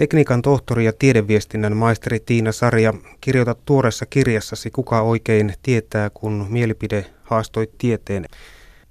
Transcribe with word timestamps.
Tekniikan 0.00 0.42
tohtori 0.42 0.84
ja 0.84 0.92
tiedeviestinnän 0.92 1.76
maisteri 1.76 2.20
Tiina 2.20 2.52
Sarja, 2.52 2.94
kirjoitat 3.20 3.58
tuoreessa 3.64 4.06
kirjassasi 4.06 4.70
Kuka 4.70 5.00
oikein 5.00 5.54
tietää, 5.62 6.10
kun 6.10 6.46
mielipide 6.48 7.06
haastoi 7.22 7.68
tieteen. 7.78 8.26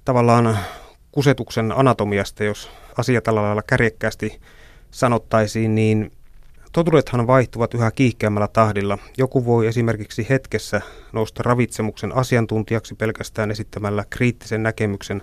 Tavallaan 0.05 0.57
kusetuksen 1.11 1.71
anatomiasta, 1.77 2.43
jos 2.43 2.71
asia 2.97 3.21
tällä 3.21 3.41
lailla 3.41 3.61
kärjekkäästi 3.67 4.39
sanottaisiin, 4.91 5.75
niin 5.75 6.11
totuudethan 6.71 7.27
vaihtuvat 7.27 7.73
yhä 7.73 7.91
kiihkeämmällä 7.91 8.47
tahdilla. 8.47 8.97
Joku 9.17 9.45
voi 9.45 9.67
esimerkiksi 9.67 10.27
hetkessä 10.29 10.81
nousta 11.13 11.43
ravitsemuksen 11.43 12.15
asiantuntijaksi 12.15 12.95
pelkästään 12.95 13.51
esittämällä 13.51 14.03
kriittisen 14.09 14.63
näkemyksen 14.63 15.21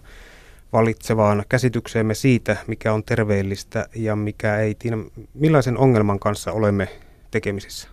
valitsevaan 0.76 1.44
käsitykseemme 1.48 2.14
siitä, 2.14 2.56
mikä 2.66 2.92
on 2.92 3.04
terveellistä 3.04 3.88
ja 3.94 4.16
mikä 4.16 4.58
ei. 4.58 4.74
Tiina, 4.74 4.96
millaisen 5.34 5.78
ongelman 5.78 6.18
kanssa 6.18 6.52
olemme 6.52 6.88
tekemisissä? 7.30 7.88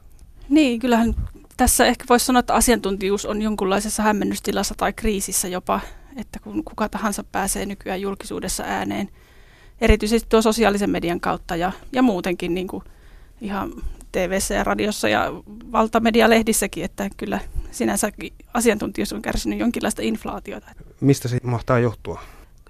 Niin, 0.50 0.80
kyllähän 0.80 1.16
tässä 1.58 1.86
ehkä 1.86 2.06
voisi 2.10 2.26
sanoa, 2.26 2.40
että 2.40 2.54
asiantuntijuus 2.54 3.26
on 3.26 3.42
jonkunlaisessa 3.42 4.04
hämmennystilassa 4.04 4.76
tai 4.78 4.94
kriisissä 4.94 5.48
jopa, 5.48 5.80
että 6.18 6.40
kun 6.40 6.64
kuka 6.64 6.90
tahansa 6.90 7.24
pääsee 7.24 7.66
nykyään 7.66 8.02
julkisuudessa 8.02 8.64
ääneen, 8.64 9.10
erityisesti 9.82 10.30
tuo 10.30 10.42
sosiaalisen 10.42 10.90
median 10.90 11.20
kautta 11.20 11.56
ja, 11.56 11.72
ja 11.92 12.02
muutenkin 12.02 12.54
niin 12.54 12.68
kuin 12.68 12.84
ihan 13.42 13.72
tv 14.12 14.40
ja 14.56 14.64
radiossa 14.64 15.10
ja 15.10 15.32
valtamedialehdissäkin, 15.72 16.84
että 16.84 17.10
kyllä 17.18 17.40
sinänsä 17.72 18.12
asiantuntijuus 18.54 19.14
on 19.14 19.22
kärsinyt 19.22 19.60
jonkinlaista 19.60 20.02
inflaatiota. 20.02 20.68
Mistä 21.02 21.28
se 21.28 21.38
mahtaa 21.44 21.80
johtua? 21.80 22.22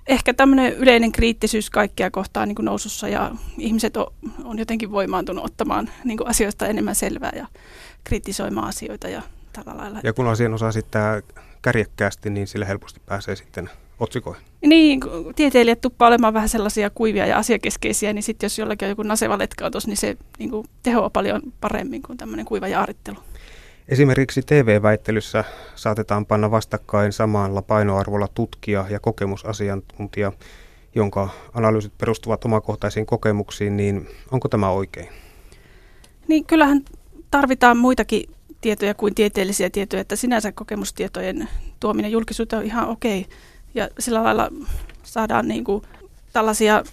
Ehkä 0.07 0.34
tämmöinen 0.34 0.73
yleinen 0.73 1.12
kriittisyys 1.12 1.70
kaikkia 1.70 2.12
kohtaan 2.12 2.48
niin 2.48 2.55
kuin 2.55 2.66
nousussa 2.66 3.07
ja 3.07 3.31
ihmiset 3.57 3.98
on, 3.98 4.07
on 4.43 4.59
jotenkin 4.59 4.91
voimaantunut 4.91 5.45
ottamaan 5.45 5.89
niin 6.03 6.17
kuin 6.17 6.27
asioista 6.27 6.67
enemmän 6.67 6.95
selvää 6.95 7.31
ja 7.35 7.48
kritisoimaan 8.04 8.68
asioita 8.68 9.07
ja 9.07 9.21
tällä 9.54 9.77
lailla. 9.77 9.99
Ja 10.04 10.13
kun 10.13 10.27
asian 10.27 10.54
osaa 10.54 10.70
esittää 10.70 11.21
kärjekkäästi, 11.62 12.29
niin 12.29 12.48
sillä 12.48 12.65
helposti 12.65 13.01
pääsee 13.05 13.35
sitten 13.35 13.70
otsikoihin. 13.99 14.43
Niin, 14.62 14.99
tieteilijät 15.35 15.81
tuppaa 15.81 16.07
olemaan 16.07 16.34
vähän 16.34 16.49
sellaisia 16.49 16.90
kuivia 16.90 17.26
ja 17.26 17.37
asiakeskeisiä, 17.37 18.13
niin 18.13 18.24
sitten 18.24 18.46
jos 18.46 18.59
jollakin 18.59 18.85
on 18.85 18.90
joku 18.90 19.04
naseva 19.04 19.37
letkautus, 19.37 19.87
niin 19.87 19.98
se 19.98 20.18
niin 20.40 20.49
kuin, 20.49 20.68
tehoaa 20.84 21.09
paljon 21.09 21.41
paremmin 21.62 22.01
kuin 22.01 22.18
tämmöinen 22.18 22.46
kuiva 22.46 22.68
jaarittelu. 22.68 23.18
Esimerkiksi 23.87 24.41
TV-väittelyssä 24.41 25.43
saatetaan 25.76 26.26
panna 26.26 26.51
vastakkain 26.51 27.13
samalla 27.13 27.62
painoarvolla 27.62 28.27
tutkija 28.27 28.85
ja 28.90 28.99
kokemusasiantuntija, 28.99 30.31
jonka 30.95 31.29
analyysit 31.53 31.98
perustuvat 31.98 32.45
omakohtaisiin 32.45 33.05
kokemuksiin, 33.05 33.77
niin 33.77 34.07
onko 34.31 34.49
tämä 34.49 34.70
oikein? 34.70 35.09
Niin 36.27 36.45
kyllähän 36.45 36.81
tarvitaan 37.31 37.77
muitakin 37.77 38.29
tietoja 38.62 38.93
kuin 38.93 39.15
tieteellisiä 39.15 39.70
tietoja, 39.70 40.01
että 40.01 40.15
sinänsä 40.15 40.51
kokemustietojen 40.51 41.49
tuominen 41.79 42.12
julkisuuteen 42.12 42.59
on 42.59 42.65
ihan 42.65 42.87
okei. 42.90 43.25
Ja 43.75 43.90
sillä 43.99 44.23
lailla 44.23 44.49
saadaan 45.03 45.47
niin 45.47 45.63
kuin 45.63 45.84
tällaisia 46.34 46.84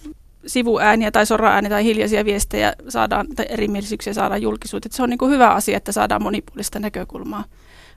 sivuääniä 0.47 1.11
tai 1.11 1.25
soraääniä 1.25 1.69
tai 1.69 1.83
hiljaisia 1.83 2.25
viestejä 2.25 2.73
saadaan, 2.89 3.27
tai 3.35 3.45
erimielisyyksiä 3.49 4.13
saadaan 4.13 4.41
julkisuuteen. 4.41 4.93
Se 4.93 5.03
on 5.03 5.09
niin 5.09 5.17
kuin 5.17 5.31
hyvä 5.31 5.49
asia, 5.49 5.77
että 5.77 5.91
saadaan 5.91 6.23
monipuolista 6.23 6.79
näkökulmaa. 6.79 7.43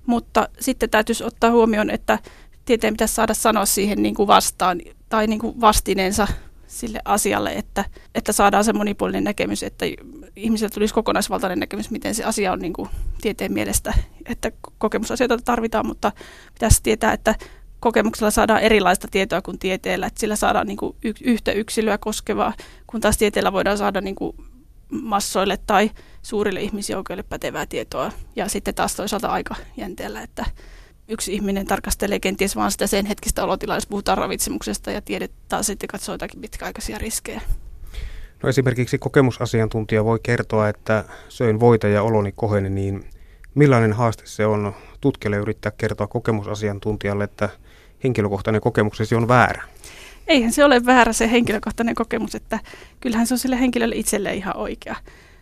Mutta 0.07 0.49
sitten 0.61 0.91
täytyisi 0.91 1.25
ottaa 1.25 1.51
huomioon, 1.51 1.91
että 1.91 2.19
tieteen 2.65 2.95
pitäisi 2.95 3.15
saada 3.15 3.35
sanoa 3.35 3.67
siihen 3.67 4.03
niin 4.03 4.15
kuin 4.15 4.27
vastaan 4.27 4.81
tai 5.09 5.27
niin 5.27 5.39
kuin 5.41 5.61
vastineensa 5.61 6.29
sille 6.67 7.01
asialle, 7.05 7.53
että, 7.53 7.85
että 8.15 8.33
saadaan 8.33 8.65
se 8.65 8.73
monipuolinen 8.73 9.25
näkemys, 9.25 9.63
että 9.63 9.87
ihmisillä 10.37 10.71
tulisi 10.75 10.95
kokonaisvaltainen 10.95 11.59
näkemys, 11.59 11.91
miten 11.91 12.15
se 12.15 12.25
asia 12.25 12.53
on 12.53 12.59
niin 12.59 12.73
kuin 12.73 12.89
tieteen 13.21 13.53
mielestä, 13.53 13.95
että 14.27 14.53
kokemusasioita 14.79 15.39
tarvitaan, 15.45 15.87
mutta 15.87 16.13
pitäisi 16.55 16.83
tietää, 16.83 17.13
että 17.13 17.35
kokemuksella 17.85 18.31
saadaan 18.31 18.61
erilaista 18.61 19.09
tietoa 19.11 19.43
kuin 19.43 19.59
tieteellä, 19.59 20.07
että 20.07 20.21
sillä 20.21 20.37
saadaan 20.37 20.67
niin 20.67 20.77
kuin 20.77 20.97
yhtä 21.25 21.53
yksilöä 21.53 21.99
koskevaa, 21.99 22.53
kun 22.87 23.01
taas 23.01 23.19
tieteellä 23.19 23.53
voidaan 23.53 23.79
saada 23.79 24.01
niin 24.01 24.15
kuin 24.15 24.37
massoille 25.03 25.59
tai 25.67 25.91
suurille 26.23 26.61
ihmisjoukoille 26.61 27.23
pätevää 27.23 27.67
tietoa. 27.67 28.13
Ja 28.37 28.49
sitten 28.49 28.75
taas 28.75 28.97
toisaalta 28.97 29.29
aika 29.29 29.55
jänteellä, 29.77 30.23
että 30.23 30.47
yksi 31.09 31.35
ihminen 31.35 31.67
tarkastelee 31.67 32.21
kenties 32.21 32.57
vain 32.57 32.71
sitä 32.71 32.87
sen 32.87 33.07
hetkistä 33.07 33.45
olotilaa, 33.45 33.77
jos 33.77 33.87
puhutaan 33.87 34.19
ravitsemuksesta 34.19 34.91
ja 34.91 35.03
tiede 35.03 35.29
taas 35.49 35.67
sitten 35.67 35.89
katsoo 35.89 36.15
jotakin 36.15 36.41
pitkäaikaisia 36.41 36.99
riskejä. 36.99 37.41
No 38.43 38.49
esimerkiksi 38.49 38.99
kokemusasiantuntija 38.99 40.05
voi 40.05 40.19
kertoa, 40.23 40.69
että 40.69 41.05
söin 41.29 41.61
voita 41.61 41.89
ja 41.89 42.03
oloni 42.03 42.33
koheni, 42.33 42.71
niin 42.71 43.05
millainen 43.55 43.93
haaste 43.93 44.23
se 44.27 44.47
on 44.47 44.75
tutkijalle 45.01 45.37
yrittää 45.37 45.73
kertoa 45.79 46.07
kokemusasiantuntijalle, 46.07 47.25
että 47.25 47.49
henkilökohtainen 48.05 48.61
kokemuksesi 48.61 49.15
on 49.15 49.29
väärä? 49.29 49.63
Eihän 50.27 50.53
se 50.53 50.65
ole 50.65 50.87
väärä 50.87 51.13
se 51.13 51.31
henkilökohtainen 51.31 51.95
kokemus, 51.95 52.35
että 52.35 52.59
kyllähän 53.01 53.27
se 53.27 53.35
on 53.35 53.39
sille 53.39 53.61
henkilölle 53.61 53.97
itselle 53.97 54.35
ihan 54.35 54.57
oikea. 54.57 54.97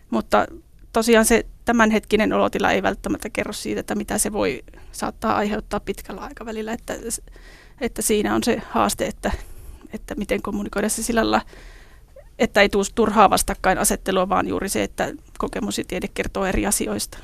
Mutta 0.09 0.47
tosiaan 0.93 1.25
se 1.25 1.45
tämänhetkinen 1.65 2.33
olotila 2.33 2.71
ei 2.71 2.83
välttämättä 2.83 3.29
kerro 3.29 3.53
siitä, 3.53 3.79
että 3.79 3.95
mitä 3.95 4.17
se 4.17 4.33
voi 4.33 4.63
saattaa 4.91 5.35
aiheuttaa 5.35 5.79
pitkällä 5.79 6.21
aikavälillä. 6.21 6.73
Että, 6.73 6.93
että 7.81 8.01
siinä 8.01 8.35
on 8.35 8.43
se 8.43 8.61
haaste, 8.69 9.05
että, 9.05 9.31
että 9.93 10.15
miten 10.15 10.41
kommunikoida 10.41 10.89
se 10.89 11.03
sillä 11.03 11.21
lailla, 11.21 11.41
että 12.39 12.61
ei 12.61 12.69
tule 12.69 12.85
turhaa 12.95 13.29
vastakkainasettelua, 13.29 14.29
vaan 14.29 14.47
juuri 14.47 14.69
se, 14.69 14.83
että 14.83 15.11
kokemus 15.37 15.77
ja 15.77 15.83
tiede 15.87 16.07
kertoo 16.13 16.45
eri 16.45 16.65
asioista. 16.65 17.17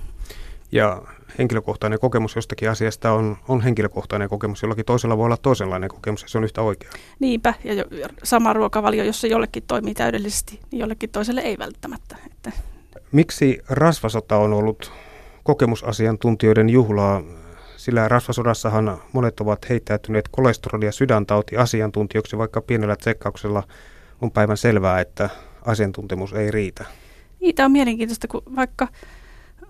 Ja 0.71 1.01
henkilökohtainen 1.37 1.99
kokemus 1.99 2.35
jostakin 2.35 2.69
asiasta 2.69 3.11
on, 3.11 3.37
on 3.47 3.61
henkilökohtainen 3.61 4.29
kokemus. 4.29 4.61
Jollakin 4.61 4.85
toisella 4.85 5.17
voi 5.17 5.25
olla 5.25 5.37
toisenlainen 5.37 5.89
kokemus 5.89 6.21
ja 6.21 6.27
se 6.27 6.37
on 6.37 6.43
yhtä 6.43 6.61
oikea. 6.61 6.89
Niinpä, 7.19 7.53
ja 7.63 7.73
jo, 7.73 7.85
sama 8.23 8.53
ruokavalio, 8.53 9.03
jossa 9.03 9.27
jollekin 9.27 9.63
toimii 9.67 9.93
täydellisesti, 9.93 10.59
niin 10.71 10.79
jollekin 10.79 11.09
toiselle 11.09 11.41
ei 11.41 11.57
välttämättä. 11.57 12.17
Että. 12.25 12.51
Miksi 13.11 13.59
rasvasota 13.69 14.37
on 14.37 14.53
ollut 14.53 14.91
kokemusasiantuntijoiden 15.43 16.69
juhlaa? 16.69 17.23
Sillä 17.77 18.07
rasvasodassahan 18.07 19.01
monet 19.13 19.39
ovat 19.39 19.69
heittäytyneet 19.69 20.29
kolesteroli- 20.31 20.85
ja 20.85 20.91
sydäntauti 20.91 21.57
asiantuntijoiksi, 21.57 22.37
vaikka 22.37 22.61
pienellä 22.61 22.95
tsekkauksella 22.95 23.63
on 24.21 24.31
päivän 24.31 24.57
selvää, 24.57 24.99
että 24.99 25.29
asiantuntemus 25.65 26.33
ei 26.33 26.51
riitä. 26.51 26.85
Niitä 27.39 27.65
on 27.65 27.71
mielenkiintoista, 27.71 28.27
kun 28.27 28.41
vaikka 28.55 28.87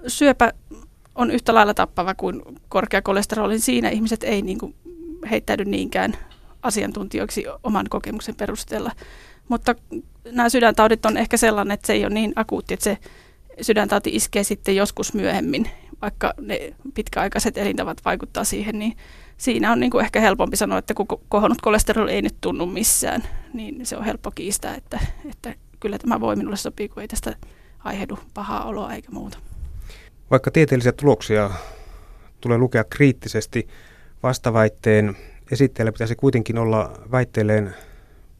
syöpä 0.07 0.53
on 1.19 1.31
yhtä 1.31 1.53
lailla 1.53 1.73
tappava 1.73 2.15
kuin 2.15 2.41
korkea 2.69 3.01
kolesteroli, 3.01 3.59
siinä 3.59 3.89
ihmiset 3.89 4.23
ei 4.23 4.41
niin 4.41 4.57
kuin 4.57 4.75
heittäydy 5.31 5.65
niinkään 5.65 6.17
asiantuntijoiksi 6.61 7.45
oman 7.63 7.85
kokemuksen 7.89 8.35
perusteella. 8.35 8.91
Mutta 9.49 9.75
nämä 10.31 10.49
sydäntaudit 10.49 11.05
on 11.05 11.17
ehkä 11.17 11.37
sellainen, 11.37 11.73
että 11.73 11.87
se 11.87 11.93
ei 11.93 12.05
ole 12.05 12.13
niin 12.13 12.33
akuutti, 12.35 12.73
että 12.73 12.83
se 12.83 12.97
sydäntauti 13.61 14.09
iskee 14.13 14.43
sitten 14.43 14.75
joskus 14.75 15.13
myöhemmin, 15.13 15.69
vaikka 16.01 16.33
ne 16.41 16.73
pitkäaikaiset 16.93 17.57
elintavat 17.57 18.05
vaikuttaa 18.05 18.43
siihen, 18.43 18.79
niin 18.79 18.97
siinä 19.37 19.71
on 19.71 19.79
niin 19.79 19.91
kuin 19.91 20.05
ehkä 20.05 20.19
helpompi 20.19 20.57
sanoa, 20.57 20.77
että 20.77 20.93
kun 20.93 21.07
kohonnut 21.29 21.61
kolesteroli 21.61 22.11
ei 22.11 22.21
nyt 22.21 22.35
tunnu 22.41 22.65
missään, 22.65 23.23
niin 23.53 23.85
se 23.85 23.97
on 23.97 24.05
helppo 24.05 24.31
kiistää, 24.31 24.75
että, 24.75 24.99
että 25.29 25.55
kyllä 25.79 25.97
tämä 25.97 26.19
voi 26.19 26.35
minulle 26.35 26.57
sopii, 26.57 26.89
kun 26.89 27.01
ei 27.01 27.07
tästä 27.07 27.35
aiheudu 27.83 28.19
pahaa 28.33 28.63
oloa 28.63 28.93
eikä 28.93 29.11
muuta. 29.11 29.37
Vaikka 30.31 30.51
tieteellisiä 30.51 30.91
tuloksia 30.91 31.51
tulee 32.41 32.57
lukea 32.57 32.83
kriittisesti, 32.83 33.67
vastaväitteen 34.23 35.17
esittäjällä 35.51 35.91
pitäisi 35.91 36.15
kuitenkin 36.15 36.57
olla 36.57 36.91
väitteelleen 37.11 37.75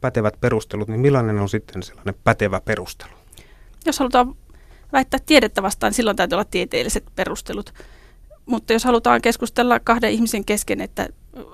pätevät 0.00 0.40
perustelut, 0.40 0.88
niin 0.88 1.00
millainen 1.00 1.38
on 1.38 1.48
sitten 1.48 1.82
sellainen 1.82 2.14
pätevä 2.24 2.60
perustelu? 2.60 3.10
Jos 3.86 3.98
halutaan 3.98 4.34
väittää 4.92 5.20
tiedettä 5.26 5.62
vastaan, 5.62 5.88
niin 5.88 5.96
silloin 5.96 6.16
täytyy 6.16 6.36
olla 6.36 6.44
tieteelliset 6.44 7.04
perustelut. 7.14 7.74
Mutta 8.46 8.72
jos 8.72 8.84
halutaan 8.84 9.22
keskustella 9.22 9.80
kahden 9.80 10.10
ihmisen 10.10 10.44
kesken, 10.44 10.80
että 10.80 11.08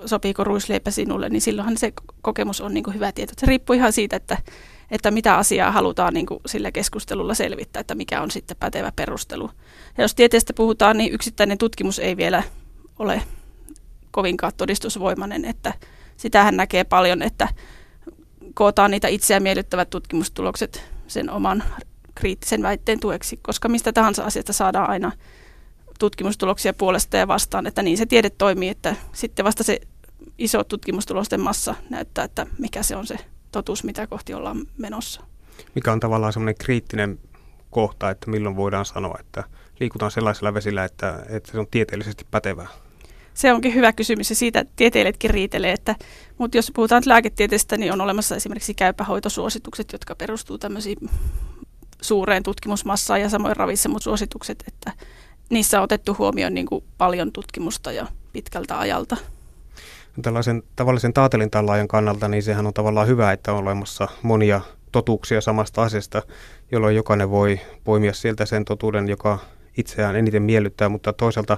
sopiiko 0.05 0.43
ruisleipä 0.43 0.91
sinulle, 0.91 1.29
niin 1.29 1.41
silloinhan 1.41 1.77
se 1.77 1.93
kokemus 2.21 2.61
on 2.61 2.73
niin 2.73 2.93
hyvä 2.93 3.11
tieto. 3.11 3.33
Se 3.37 3.45
riippuu 3.45 3.73
ihan 3.73 3.93
siitä, 3.93 4.15
että, 4.15 4.37
että 4.91 5.11
mitä 5.11 5.37
asiaa 5.37 5.71
halutaan 5.71 6.13
niin 6.13 6.25
kuin 6.25 6.39
sillä 6.45 6.71
keskustelulla 6.71 7.33
selvittää, 7.33 7.79
että 7.79 7.95
mikä 7.95 8.21
on 8.21 8.31
sitten 8.31 8.57
pätevä 8.59 8.91
perustelu. 8.95 9.51
Ja 9.97 10.03
jos 10.03 10.15
tieteestä 10.15 10.53
puhutaan, 10.53 10.97
niin 10.97 11.13
yksittäinen 11.13 11.57
tutkimus 11.57 11.99
ei 11.99 12.17
vielä 12.17 12.43
ole 12.99 13.21
kovinkaan 14.11 14.53
todistusvoimainen, 14.57 15.45
että 15.45 15.73
sitähän 16.17 16.57
näkee 16.57 16.83
paljon, 16.83 17.21
että 17.21 17.47
kootaan 18.53 18.91
niitä 18.91 19.07
itseä 19.07 19.39
miellyttävät 19.39 19.89
tutkimustulokset 19.89 20.83
sen 21.07 21.29
oman 21.29 21.63
kriittisen 22.15 22.61
väitteen 22.61 22.99
tueksi, 22.99 23.39
koska 23.41 23.69
mistä 23.69 23.93
tahansa 23.93 24.23
asiasta 24.23 24.53
saadaan 24.53 24.89
aina 24.89 25.11
tutkimustuloksia 25.99 26.73
puolesta 26.73 27.17
ja 27.17 27.27
vastaan, 27.27 27.67
että 27.67 27.81
niin 27.81 27.97
se 27.97 28.05
tiede 28.05 28.29
toimii, 28.29 28.69
että 28.69 28.95
sitten 29.13 29.45
vasta 29.45 29.63
se 29.63 29.79
iso 30.37 30.63
tutkimustulosten 30.63 31.41
massa 31.41 31.75
näyttää, 31.89 32.23
että 32.23 32.47
mikä 32.57 32.83
se 32.83 32.95
on 32.95 33.07
se 33.07 33.17
totuus, 33.51 33.83
mitä 33.83 34.07
kohti 34.07 34.33
ollaan 34.33 34.65
menossa. 34.77 35.21
Mikä 35.75 35.91
on 35.91 35.99
tavallaan 35.99 36.33
semmoinen 36.33 36.55
kriittinen 36.59 37.19
kohta, 37.69 38.09
että 38.09 38.31
milloin 38.31 38.55
voidaan 38.55 38.85
sanoa, 38.85 39.17
että 39.19 39.43
liikutaan 39.79 40.11
sellaisella 40.11 40.53
vesillä, 40.53 40.83
että, 40.83 41.25
että 41.29 41.51
se 41.51 41.59
on 41.59 41.67
tieteellisesti 41.71 42.25
pätevää? 42.31 42.67
Se 43.33 43.53
onkin 43.53 43.73
hyvä 43.73 43.93
kysymys 43.93 44.29
ja 44.29 44.35
siitä 44.35 44.65
tieteilijätkin 44.75 45.29
riitelee, 45.29 45.71
että, 45.71 45.95
mutta 46.37 46.57
jos 46.57 46.71
puhutaan 46.75 47.03
lääketieteestä, 47.05 47.77
niin 47.77 47.93
on 47.93 48.01
olemassa 48.01 48.35
esimerkiksi 48.35 48.73
käypähoitosuositukset, 48.73 49.91
jotka 49.91 50.15
perustuu 50.15 50.57
tämmöisiin 50.57 51.09
suureen 52.01 52.43
tutkimusmassaan 52.43 53.21
ja 53.21 53.29
samoin 53.29 53.55
ravitsemussuositukset, 53.55 54.63
että 54.67 54.91
niissä 55.49 55.79
on 55.79 55.83
otettu 55.83 56.15
huomioon 56.19 56.53
niin 56.53 56.65
kuin 56.65 56.83
paljon 56.97 57.31
tutkimusta 57.31 57.91
ja 57.91 58.07
pitkältä 58.33 58.79
ajalta. 58.79 59.17
Tällaisen 60.21 60.63
tavallisen 60.75 61.13
taatelintallaajan 61.13 61.87
kannalta, 61.87 62.27
niin 62.27 62.43
sehän 62.43 62.67
on 62.67 62.73
tavallaan 62.73 63.07
hyvä, 63.07 63.31
että 63.31 63.53
on 63.53 63.59
olemassa 63.59 64.07
monia 64.21 64.61
totuuksia 64.91 65.41
samasta 65.41 65.83
asiasta, 65.83 66.21
jolloin 66.71 66.95
jokainen 66.95 67.29
voi 67.29 67.59
poimia 67.83 68.13
sieltä 68.13 68.45
sen 68.45 68.65
totuuden, 68.65 69.09
joka 69.09 69.39
itseään 69.77 70.15
eniten 70.15 70.43
miellyttää, 70.43 70.89
mutta 70.89 71.13
toisaalta 71.13 71.57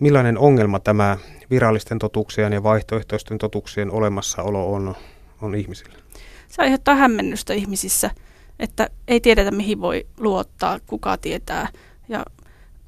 millainen 0.00 0.38
ongelma 0.38 0.80
tämä 0.80 1.16
virallisten 1.50 1.98
totuuksien 1.98 2.52
ja 2.52 2.62
vaihtoehtoisten 2.62 3.38
totuuksien 3.38 3.90
olemassaolo 3.90 4.72
on, 4.72 4.94
on 5.42 5.54
ihmisille? 5.54 5.94
Se 6.48 6.62
aiheuttaa 6.62 6.94
hämmennystä 6.94 7.54
ihmisissä, 7.54 8.10
että 8.58 8.90
ei 9.08 9.20
tiedetä 9.20 9.50
mihin 9.50 9.80
voi 9.80 10.06
luottaa, 10.20 10.78
kuka 10.86 11.16
tietää. 11.16 11.68
Ja 12.08 12.24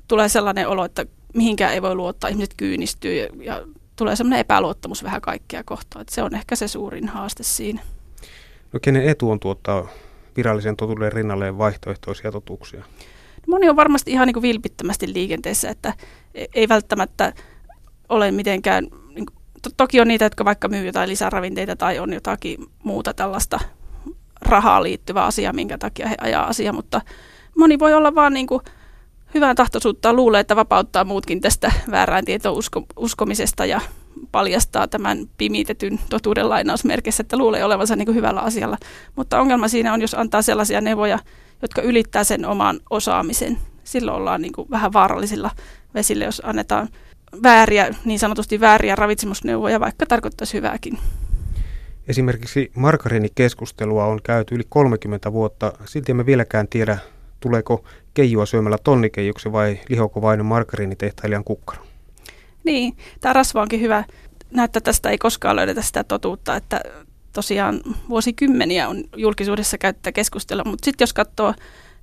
tulee 0.08 0.28
sellainen 0.28 0.68
olo, 0.68 0.84
että 0.84 1.06
mihinkään 1.34 1.74
ei 1.74 1.82
voi 1.82 1.94
luottaa, 1.94 2.30
ihmiset 2.30 2.54
kyynistyy 2.56 3.14
ja, 3.14 3.28
ja 3.40 3.66
tulee 4.00 4.16
sellainen 4.16 4.40
epäluottamus 4.40 5.04
vähän 5.04 5.20
kaikkia 5.20 5.64
kohtaan. 5.64 6.00
Että 6.00 6.14
se 6.14 6.22
on 6.22 6.34
ehkä 6.34 6.56
se 6.56 6.68
suurin 6.68 7.08
haaste 7.08 7.42
siinä. 7.42 7.80
No 8.72 8.80
kenen 8.82 9.08
etu 9.08 9.30
on 9.30 9.40
tuottaa 9.40 9.88
virallisen 10.36 10.76
totuuden 10.76 11.12
rinnalle 11.12 11.58
vaihtoehtoisia 11.58 12.32
totuuksia? 12.32 12.84
Moni 13.46 13.68
on 13.68 13.76
varmasti 13.76 14.10
ihan 14.10 14.26
niin 14.26 14.34
kuin 14.34 14.42
vilpittömästi 14.42 15.12
liikenteessä, 15.14 15.70
että 15.70 15.94
e- 16.34 16.46
ei 16.54 16.68
välttämättä 16.68 17.32
ole 18.08 18.30
mitenkään, 18.30 18.84
niin 18.84 19.26
kuin, 19.26 19.36
to- 19.62 19.70
toki 19.76 20.00
on 20.00 20.08
niitä, 20.08 20.24
jotka 20.24 20.44
vaikka 20.44 20.68
myy 20.68 20.86
jotain 20.86 21.08
lisäravinteita 21.08 21.76
tai 21.76 21.98
on 21.98 22.12
jotakin 22.12 22.58
muuta 22.84 23.14
tällaista 23.14 23.60
rahaa 24.40 24.82
liittyvää 24.82 25.24
asiaa, 25.24 25.52
minkä 25.52 25.78
takia 25.78 26.08
he 26.08 26.16
ajaa 26.20 26.46
asiaa, 26.46 26.72
mutta 26.72 27.00
moni 27.58 27.78
voi 27.78 27.94
olla 27.94 28.14
vaan 28.14 28.32
niin 28.32 28.46
kuin 28.46 28.62
hyvän 29.34 29.56
tahtoisuutta 29.56 30.12
luulee, 30.12 30.40
että 30.40 30.56
vapauttaa 30.56 31.04
muutkin 31.04 31.40
tästä 31.40 31.72
väärään 31.90 32.24
tietoon 32.24 32.56
usko, 32.56 32.84
uskomisesta 32.96 33.66
ja 33.66 33.80
paljastaa 34.32 34.88
tämän 34.88 35.18
pimitetyn 35.36 36.00
totuuden 36.10 36.48
lainausmerkissä, 36.48 37.20
että 37.20 37.36
luulee 37.36 37.64
olevansa 37.64 37.96
niin 37.96 38.06
kuin 38.06 38.16
hyvällä 38.16 38.40
asialla. 38.40 38.78
Mutta 39.16 39.40
ongelma 39.40 39.68
siinä 39.68 39.92
on, 39.92 40.00
jos 40.00 40.14
antaa 40.14 40.42
sellaisia 40.42 40.80
neuvoja, 40.80 41.18
jotka 41.62 41.82
ylittää 41.82 42.24
sen 42.24 42.44
oman 42.44 42.80
osaamisen. 42.90 43.58
Silloin 43.84 44.16
ollaan 44.16 44.42
niin 44.42 44.52
kuin 44.52 44.70
vähän 44.70 44.92
vaarallisilla 44.92 45.50
vesillä, 45.94 46.24
jos 46.24 46.42
annetaan 46.44 46.88
vääriä, 47.42 47.94
niin 48.04 48.18
sanotusti 48.18 48.60
vääriä 48.60 48.96
ravitsemusneuvoja, 48.96 49.80
vaikka 49.80 50.06
tarkoittaisi 50.06 50.54
hyvääkin. 50.54 50.98
Esimerkiksi 52.08 52.70
margariinikeskustelua 52.74 54.04
on 54.04 54.20
käyty 54.22 54.54
yli 54.54 54.64
30 54.68 55.32
vuotta. 55.32 55.72
Silti 55.84 56.12
emme 56.12 56.26
vieläkään 56.26 56.68
tiedä, 56.68 56.98
tuleeko 57.40 57.84
keijua 58.14 58.46
syömällä 58.46 58.78
tonnikeijuksi 58.84 59.52
vai 59.52 59.80
lihoko 59.88 60.22
vain 60.22 60.44
margariinitehtailijan 60.44 61.44
kukkaro. 61.44 61.82
Niin, 62.64 62.96
tämä 63.20 63.32
rasva 63.32 63.62
onkin 63.62 63.80
hyvä. 63.80 64.04
Näyttää 64.50 64.80
tästä 64.80 65.10
ei 65.10 65.18
koskaan 65.18 65.56
löydetä 65.56 65.82
sitä 65.82 66.04
totuutta, 66.04 66.56
että 66.56 66.80
tosiaan 67.32 67.80
vuosikymmeniä 68.08 68.88
on 68.88 69.04
julkisuudessa 69.16 69.78
käyttä 69.78 70.12
keskustella, 70.12 70.64
mutta 70.64 70.84
sitten 70.84 71.02
jos 71.02 71.12
katsoo 71.12 71.54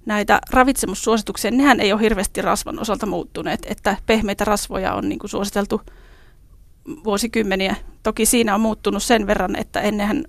näitä 0.05 0.41
ravitsemussuosituksia, 0.49 1.51
nehän 1.51 1.79
ei 1.79 1.93
ole 1.93 2.01
hirveästi 2.01 2.41
rasvan 2.41 2.79
osalta 2.79 3.05
muuttuneet, 3.05 3.65
että 3.69 3.97
pehmeitä 4.05 4.45
rasvoja 4.45 4.93
on 4.93 5.09
niin 5.09 5.19
kuin 5.19 5.29
suositeltu 5.29 5.81
vuosikymmeniä. 7.03 7.75
Toki 8.03 8.25
siinä 8.25 8.55
on 8.55 8.61
muuttunut 8.61 9.03
sen 9.03 9.27
verran, 9.27 9.55
että 9.55 9.81
ennenhän 9.81 10.23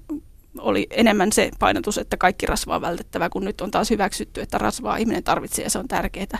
oli 0.59 0.87
enemmän 0.91 1.33
se 1.33 1.51
painotus, 1.59 1.99
että 1.99 2.17
kaikki 2.17 2.47
rasva 2.47 2.77
on 2.77 2.81
vältettävä, 2.81 3.29
kun 3.29 3.45
nyt 3.45 3.61
on 3.61 3.71
taas 3.71 3.91
hyväksytty, 3.91 4.41
että 4.41 4.59
rasvaa 4.59 4.97
ihminen 4.97 5.25
tarvitsee 5.25 5.65
ja 5.65 5.71
se 5.71 5.79
on 5.79 5.89
tärkeää. 5.89 6.39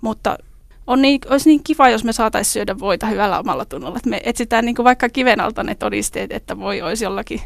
Mutta 0.00 0.38
on 0.86 1.02
niin, 1.02 1.20
olisi 1.30 1.50
niin 1.50 1.64
kiva, 1.64 1.88
jos 1.88 2.04
me 2.04 2.12
saataisiin 2.12 2.52
syödä 2.52 2.78
voita 2.78 3.06
hyvällä 3.06 3.38
omalla 3.38 3.64
tunnolla. 3.64 3.96
Että 3.96 4.10
me 4.10 4.20
etsitään 4.24 4.64
niin 4.64 4.76
vaikka 4.84 5.08
kiven 5.08 5.40
alta 5.40 5.62
ne 5.62 5.74
todisteet, 5.74 6.32
että 6.32 6.58
voi 6.58 6.82
olisi 6.82 7.04
jollakin 7.04 7.40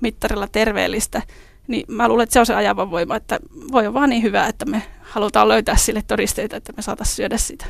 mittarilla 0.00 0.48
terveellistä. 0.52 1.22
Niin 1.66 1.84
mä 1.88 2.08
luulen, 2.08 2.22
että 2.22 2.32
se 2.32 2.40
on 2.40 2.46
se 2.46 2.54
ajava 2.54 2.90
voima, 2.90 3.16
että 3.16 3.38
voi 3.72 3.86
on 3.86 3.94
vaan 3.94 4.10
niin 4.10 4.22
hyvä, 4.22 4.46
että 4.46 4.64
me 4.64 4.82
halutaan 5.00 5.48
löytää 5.48 5.76
sille 5.76 6.02
todisteita, 6.06 6.56
että 6.56 6.72
me 6.76 6.82
saataisiin 6.82 7.16
syödä 7.16 7.36
sitä. 7.36 7.66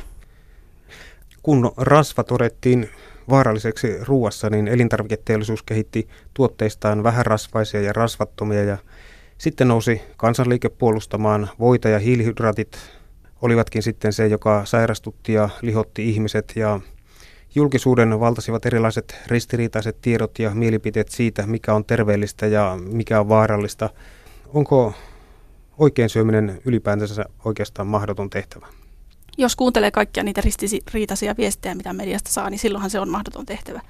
Kun 1.43 1.71
rasva 1.77 2.23
todettiin 2.23 2.89
vaaralliseksi 3.29 3.97
ruuassa, 4.03 4.49
niin 4.49 4.67
elintarviketeollisuus 4.67 5.63
kehitti 5.63 6.07
tuotteistaan 6.33 7.03
vähärasvaisia 7.03 7.81
ja 7.81 7.93
rasvattomia 7.93 8.63
ja 8.63 8.77
sitten 9.37 9.67
nousi 9.67 10.01
kansanliike 10.17 10.69
puolustamaan 10.69 11.49
voita 11.59 11.89
ja 11.89 11.99
hiilihydraatit 11.99 12.77
olivatkin 13.41 13.83
sitten 13.83 14.13
se, 14.13 14.27
joka 14.27 14.65
sairastutti 14.65 15.33
ja 15.33 15.49
lihotti 15.61 16.09
ihmiset 16.09 16.53
ja 16.55 16.79
julkisuuden 17.55 18.19
valtasivat 18.19 18.65
erilaiset 18.65 19.15
ristiriitaiset 19.27 19.97
tiedot 20.01 20.39
ja 20.39 20.49
mielipiteet 20.49 21.09
siitä, 21.09 21.47
mikä 21.47 21.73
on 21.73 21.85
terveellistä 21.85 22.47
ja 22.47 22.77
mikä 22.91 23.19
on 23.19 23.29
vaarallista. 23.29 23.89
Onko 24.53 24.93
oikein 25.77 26.09
syöminen 26.09 26.61
ylipäätänsä 26.65 27.25
oikeastaan 27.45 27.87
mahdoton 27.87 28.29
tehtävä? 28.29 28.67
Jos 29.39 29.55
kuuntelee 29.55 29.91
kaikkia 29.91 30.23
niitä 30.23 30.41
ristiriitaisia 30.41 31.37
viestejä, 31.37 31.75
mitä 31.75 31.93
mediasta 31.93 32.29
saa, 32.29 32.49
niin 32.49 32.59
silloinhan 32.59 32.89
se 32.89 32.99
on 32.99 33.09
mahdoton 33.09 33.45
tehtävä. 33.45 33.81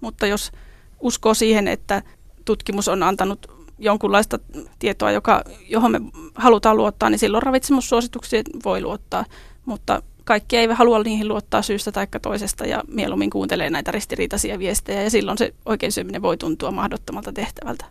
Mutta 0.00 0.26
jos 0.26 0.52
uskoo 1.00 1.34
siihen, 1.34 1.68
että 1.68 2.02
tutkimus 2.44 2.88
on 2.88 3.02
antanut 3.02 3.46
jonkunlaista 3.78 4.38
tietoa, 4.78 5.10
joka, 5.10 5.44
johon 5.68 5.92
me 5.92 6.00
halutaan 6.34 6.76
luottaa, 6.76 7.10
niin 7.10 7.18
silloin 7.18 7.42
ravitsemussuosituksiin 7.42 8.44
voi 8.64 8.82
luottaa. 8.82 9.24
Mutta 9.66 10.02
kaikki 10.24 10.56
eivät 10.56 10.78
halua 10.78 11.02
niihin 11.02 11.28
luottaa 11.28 11.62
syystä 11.62 11.92
tai 11.92 12.06
toisesta 12.22 12.66
ja 12.66 12.82
mieluummin 12.88 13.30
kuuntelee 13.30 13.70
näitä 13.70 13.90
ristiriitaisia 13.90 14.58
viestejä 14.58 15.02
ja 15.02 15.10
silloin 15.10 15.38
se 15.38 15.54
oikein 15.66 15.92
syöminen 15.92 16.22
voi 16.22 16.36
tuntua 16.36 16.70
mahdottomalta 16.70 17.32
tehtävältä. 17.32 17.84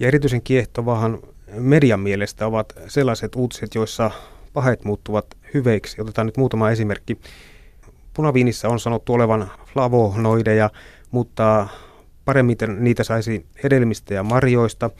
Ja 0.00 0.08
erityisen 0.08 0.42
kiehtovahan 0.42 1.18
median 1.52 2.00
mielestä 2.00 2.46
ovat 2.46 2.72
sellaiset 2.86 3.34
uutiset, 3.36 3.74
joissa 3.74 4.10
pahet 4.52 4.84
muuttuvat 4.84 5.26
hyveiksi. 5.54 6.00
Otetaan 6.00 6.26
nyt 6.26 6.36
muutama 6.36 6.70
esimerkki. 6.70 7.18
Punaviinissä 8.14 8.68
on 8.68 8.80
sanottu 8.80 9.14
olevan 9.14 9.50
flavonoideja, 9.72 10.70
mutta 11.10 11.68
paremmin 12.24 12.56
niitä 12.78 13.04
saisi 13.04 13.46
hedelmistä 13.64 14.14
ja 14.14 14.22
marjoista. 14.22 14.90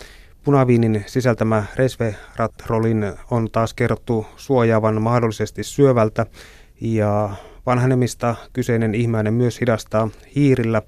Punaviinin 0.44 1.04
sisältämä 1.06 1.64
resveratrolin 1.76 3.12
on 3.30 3.50
taas 3.50 3.74
kerrottu 3.74 4.26
suojaavan 4.36 5.02
mahdollisesti 5.02 5.64
syövältä 5.64 6.26
ja 6.80 7.30
vanhenemista 7.66 8.34
kyseinen 8.52 8.94
ihminen 8.94 9.34
myös 9.34 9.60
hidastaa 9.60 10.08
hiirillä 10.36 10.82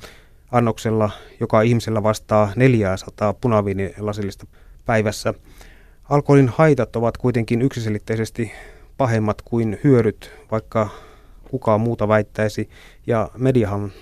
annoksella, 0.52 1.10
joka 1.40 1.62
ihmisellä 1.62 2.02
vastaa 2.02 2.52
400 2.56 3.32
punaviinilasillista 3.32 4.46
päivässä. 4.86 5.34
Alkoholin 6.08 6.48
haitat 6.48 6.96
ovat 6.96 7.16
kuitenkin 7.16 7.62
yksiselitteisesti 7.62 8.52
pahemmat 9.00 9.42
kuin 9.42 9.78
hyödyt, 9.84 10.30
vaikka 10.50 10.88
kukaan 11.50 11.80
muuta 11.80 12.08
väittäisi, 12.08 12.68
ja 13.06 13.30
mediahan 13.38 13.92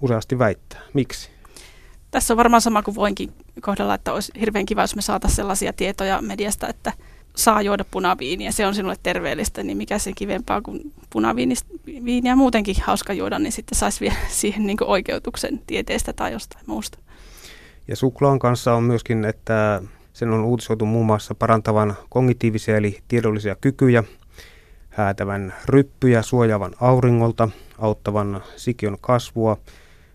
useasti 0.00 0.38
väittää. 0.38 0.80
Miksi? 0.94 1.30
Tässä 2.10 2.34
on 2.34 2.36
varmaan 2.38 2.60
sama 2.60 2.82
kuin 2.82 2.94
voinkin 2.94 3.32
kohdalla, 3.60 3.94
että 3.94 4.12
olisi 4.12 4.32
hirveän 4.40 4.66
kiva, 4.66 4.80
jos 4.80 4.96
me 4.96 5.02
saataisiin 5.02 5.36
sellaisia 5.36 5.72
tietoja 5.72 6.22
mediasta, 6.22 6.68
että 6.68 6.92
saa 7.36 7.62
juoda 7.62 7.84
punaviiniä, 7.90 8.52
se 8.52 8.66
on 8.66 8.74
sinulle 8.74 8.96
terveellistä, 9.02 9.62
niin 9.62 9.76
mikä 9.76 9.98
se 9.98 10.12
kivempaa 10.12 10.60
kuin 10.60 10.92
punaviiniä 11.10 12.36
muutenkin 12.36 12.76
hauska 12.82 13.12
juoda, 13.12 13.38
niin 13.38 13.52
sitten 13.52 13.78
saisi 13.78 14.00
vielä 14.00 14.16
siihen 14.40 14.66
niin 14.66 14.84
oikeutuksen 14.84 15.60
tieteestä 15.66 16.12
tai 16.12 16.32
jostain 16.32 16.64
muusta. 16.66 16.98
Ja 17.88 17.96
suklaan 17.96 18.38
kanssa 18.38 18.74
on 18.74 18.82
myöskin, 18.82 19.24
että 19.24 19.82
sen 20.12 20.30
on 20.30 20.44
uutisoitu 20.44 20.86
muun 20.86 21.06
muassa 21.06 21.34
parantavan 21.34 21.96
kognitiivisia 22.08 22.76
eli 22.76 22.98
tiedollisia 23.08 23.56
kykyjä, 23.60 24.04
häätävän 24.90 25.54
ryppyjä, 25.66 26.22
suojaavan 26.22 26.72
auringolta, 26.80 27.48
auttavan 27.78 28.42
sikion 28.56 28.96
kasvua, 29.00 29.56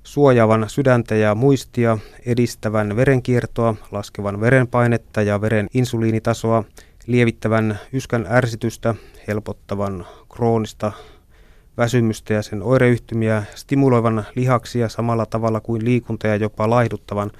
suojaavan 0.03 0.69
sydäntä 0.69 1.15
ja 1.15 1.35
muistia, 1.35 1.97
edistävän 2.25 2.95
verenkiertoa, 2.95 3.75
laskevan 3.91 4.41
verenpainetta 4.41 5.21
ja 5.21 5.41
veren 5.41 5.67
insuliinitasoa, 5.73 6.63
lievittävän 7.07 7.79
yskän 7.93 8.27
ärsitystä, 8.29 8.95
helpottavan 9.27 10.05
kroonista 10.35 10.91
väsymystä 11.77 12.33
ja 12.33 12.41
sen 12.41 12.63
oireyhtymiä, 12.63 13.43
stimuloivan 13.55 14.25
lihaksia 14.35 14.89
samalla 14.89 15.25
tavalla 15.25 15.59
kuin 15.59 15.85
liikunta 15.85 16.27
ja 16.27 16.35
jopa 16.35 16.69
laihduttavan. 16.69 17.31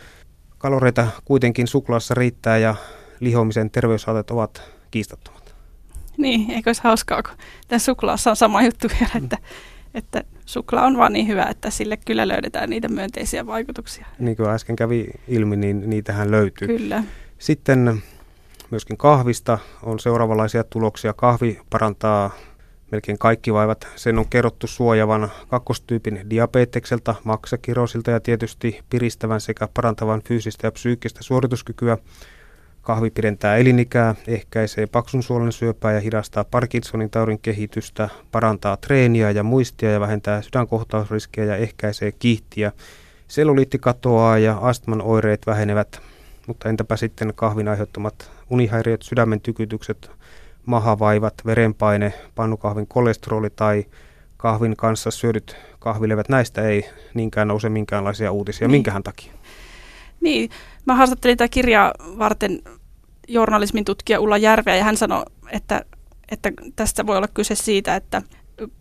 Kaloreita 0.57 1.07
kuitenkin 1.25 1.67
suklaassa 1.67 2.13
riittää 2.13 2.57
ja 2.57 2.75
lihomisen 3.19 3.71
terveyshaitat 3.71 4.31
ovat 4.31 4.61
kiistattomat. 4.91 5.44
Niin, 6.17 6.51
eikö 6.51 6.69
olisi 6.69 6.83
hauskaa, 6.83 7.23
kun 7.23 7.33
tämän 7.67 7.79
suklaassa 7.79 8.29
on 8.29 8.35
sama 8.35 8.63
juttu 8.63 8.87
vielä, 8.99 9.11
mm. 9.13 9.23
että, 9.23 9.37
että 9.93 10.23
suklaa 10.45 10.85
on 10.85 10.97
vaan 10.97 11.13
niin 11.13 11.27
hyvä, 11.27 11.43
että 11.43 11.69
sille 11.69 11.97
kyllä 11.97 12.27
löydetään 12.27 12.69
niitä 12.69 12.87
myönteisiä 12.87 13.47
vaikutuksia. 13.47 14.05
Niin 14.19 14.37
kuin 14.37 14.49
äsken 14.49 14.75
kävi 14.75 15.07
ilmi, 15.27 15.55
niin 15.55 15.89
niitähän 15.89 16.31
löytyy. 16.31 16.67
Kyllä. 16.67 17.03
Sitten 17.39 18.03
myöskin 18.71 18.97
kahvista 18.97 19.57
on 19.83 19.99
seuraavanlaisia 19.99 20.63
tuloksia. 20.63 21.13
Kahvi 21.13 21.59
parantaa 21.69 22.31
melkein 22.91 23.17
kaikki 23.17 23.53
vaivat. 23.53 23.87
Sen 23.95 24.19
on 24.19 24.29
kerrottu 24.29 24.67
suojavan 24.67 25.31
kakkostyypin 25.47 26.29
diabetekselta, 26.29 27.15
maksakirosilta 27.23 28.11
ja 28.11 28.19
tietysti 28.19 28.81
piristävän 28.89 29.41
sekä 29.41 29.67
parantavan 29.73 30.21
fyysistä 30.21 30.67
ja 30.67 30.71
psyykkistä 30.71 31.23
suorituskykyä. 31.23 31.97
Kahvi 32.85 33.09
pidentää 33.09 33.57
elinikää, 33.57 34.15
ehkäisee 34.27 34.87
paksun 34.87 35.23
suolen 35.23 35.51
syöpää 35.51 35.91
ja 35.93 35.99
hidastaa 35.99 36.43
Parkinsonin 36.43 37.09
taudin 37.09 37.39
kehitystä, 37.39 38.09
parantaa 38.31 38.77
treeniä 38.77 39.31
ja 39.31 39.43
muistia 39.43 39.91
ja 39.91 39.99
vähentää 39.99 40.41
sydänkohtausriskejä 40.41 41.45
ja 41.45 41.55
ehkäisee 41.55 42.11
kiihtiä. 42.11 42.71
Selluliitti 43.27 43.79
katoaa 43.79 44.37
ja 44.37 44.57
astman 44.61 45.01
oireet 45.01 45.47
vähenevät, 45.47 46.01
mutta 46.47 46.69
entäpä 46.69 46.97
sitten 46.97 47.33
kahvin 47.35 47.67
aiheuttamat 47.67 48.31
unihäiriöt, 48.49 49.01
sydämen 49.01 49.41
tykytykset, 49.41 50.11
mahavaivat, 50.65 51.33
verenpaine, 51.45 52.13
pannukahvin 52.35 52.87
kolesteroli 52.87 53.49
tai 53.49 53.85
kahvin 54.37 54.75
kanssa 54.75 55.11
syödyt 55.11 55.55
kahvilevät, 55.79 56.29
näistä 56.29 56.61
ei 56.61 56.89
niinkään 57.13 57.47
nouse 57.47 57.69
minkäänlaisia 57.69 58.31
uutisia. 58.31 58.67
Niin. 58.67 58.71
Minkähän 58.71 59.03
takia? 59.03 59.33
Niin, 60.21 60.49
mä 60.85 60.95
haastattelin 60.95 61.37
tätä 61.37 61.49
kirjaa 61.49 61.93
varten 61.99 62.61
journalismin 63.27 63.85
tutkija 63.85 64.19
Ulla 64.19 64.37
Järveä 64.37 64.75
ja 64.75 64.83
hän 64.83 64.97
sanoi, 64.97 65.25
että, 65.51 65.85
että 66.31 66.51
tästä 66.75 67.07
voi 67.07 67.17
olla 67.17 67.27
kyse 67.27 67.55
siitä, 67.55 67.95
että 67.95 68.21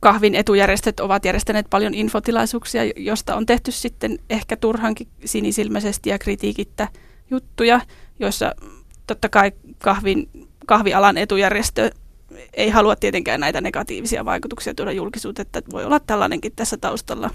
kahvin 0.01 0.35
etujärjestöt 0.35 1.01
ovat 1.01 1.25
järjestäneet 1.25 1.67
paljon 1.71 1.95
infotilaisuuksia, 1.95 2.83
josta 2.97 3.37
on 3.37 3.47
tehty 3.47 3.73
sitten 3.73 4.19
ehkä 4.31 4.57
turhankin 4.57 5.09
sinisilmäisesti 5.25 6.11
ja 6.11 6.19
kritiikittä 6.19 6.89
juttuja, 7.31 7.81
joissa 8.19 8.55
totta 9.07 9.29
kai 9.29 9.53
kahvin, 9.79 10.29
kahvialan 10.67 11.17
etujärjestö 11.17 11.91
ei 12.55 12.71
halua 12.71 12.97
tietenkään 12.97 13.41
näitä 13.41 13.61
negatiivisia 13.61 14.25
vaikutuksia 14.25 14.75
tuoda 14.75 14.93
julkisuuteen, 14.93 15.47
että 15.47 15.63
voi 15.73 15.85
olla 15.85 16.01
tällainenkin 16.01 16.53
tässä 16.57 16.77
taustalla. 16.77 17.31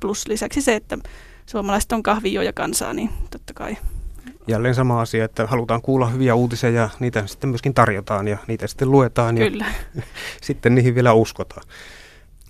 Plus 0.00 0.26
lisäksi 0.26 0.62
se, 0.62 0.74
että 0.74 0.98
suomalaiset 1.46 1.92
on 1.92 2.02
kahvijoja 2.02 2.52
kansaa, 2.52 2.92
niin 2.92 3.10
totta 3.30 3.54
kai. 3.54 3.76
Jälleen 4.48 4.74
sama 4.74 5.00
asia, 5.00 5.24
että 5.24 5.46
halutaan 5.46 5.82
kuulla 5.82 6.06
hyviä 6.06 6.34
uutisia 6.34 6.70
ja 6.70 6.88
niitä 7.00 7.26
sitten 7.26 7.50
myöskin 7.50 7.74
tarjotaan 7.74 8.28
ja 8.28 8.38
niitä 8.46 8.66
sitten 8.66 8.90
luetaan 8.90 9.34
Kyllä. 9.34 9.66
ja 9.94 10.02
sitten 10.42 10.74
niihin 10.74 10.94
vielä 10.94 11.12
uskotaan. 11.12 11.62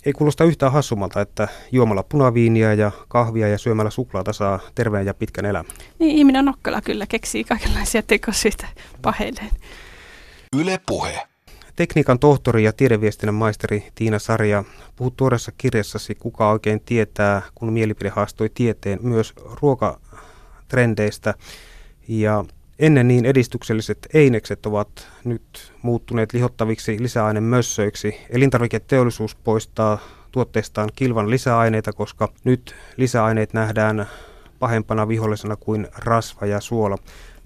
Ei 0.05 0.13
kuulosta 0.13 0.43
yhtään 0.43 0.71
hassumalta, 0.71 1.21
että 1.21 1.47
juomalla 1.71 2.03
punaviiniä 2.03 2.73
ja 2.73 2.91
kahvia 3.07 3.47
ja 3.47 3.57
syömällä 3.57 3.91
suklaata 3.91 4.33
saa 4.33 4.59
terveen 4.75 5.05
ja 5.05 5.13
pitkän 5.13 5.45
elämän. 5.45 5.71
Niin, 5.99 6.17
ihminen 6.17 6.45
nokkala 6.45 6.81
kyllä 6.81 7.05
keksii 7.09 7.43
kaikenlaisia 7.43 8.03
tekosyitä 8.03 8.67
paheilleen. 9.01 9.49
Yle 10.55 10.79
puhe. 10.85 11.27
Tekniikan 11.75 12.19
tohtori 12.19 12.63
ja 12.63 12.73
tiedeviestinnän 12.73 13.35
maisteri 13.35 13.87
Tiina 13.95 14.19
Sarja, 14.19 14.63
puhut 14.95 15.17
tuoreessa 15.17 15.51
kirjassasi 15.57 16.15
Kuka 16.15 16.49
oikein 16.51 16.81
tietää, 16.81 17.41
kun 17.55 17.73
mielipide 17.73 18.09
haastoi 18.09 18.49
tieteen 18.53 18.99
myös 19.01 19.33
ruokatrendeistä. 19.61 21.33
Ja 22.09 22.45
ennen 22.79 23.07
niin 23.07 23.25
edistykselliset 23.25 24.07
einekset 24.13 24.65
ovat 24.65 25.07
nyt 25.23 25.73
muuttuneet 25.81 26.33
lihottaviksi 26.33 27.01
lisäainemössöiksi. 27.01 28.15
Elintarviketeollisuus 28.29 29.35
poistaa 29.35 29.99
tuotteistaan 30.31 30.89
kilvan 30.95 31.29
lisäaineita, 31.29 31.93
koska 31.93 32.29
nyt 32.43 32.75
lisäaineet 32.97 33.53
nähdään 33.53 34.05
pahempana 34.59 35.07
vihollisena 35.07 35.55
kuin 35.55 35.87
rasva 35.97 36.45
ja 36.45 36.59
suola. 36.59 36.97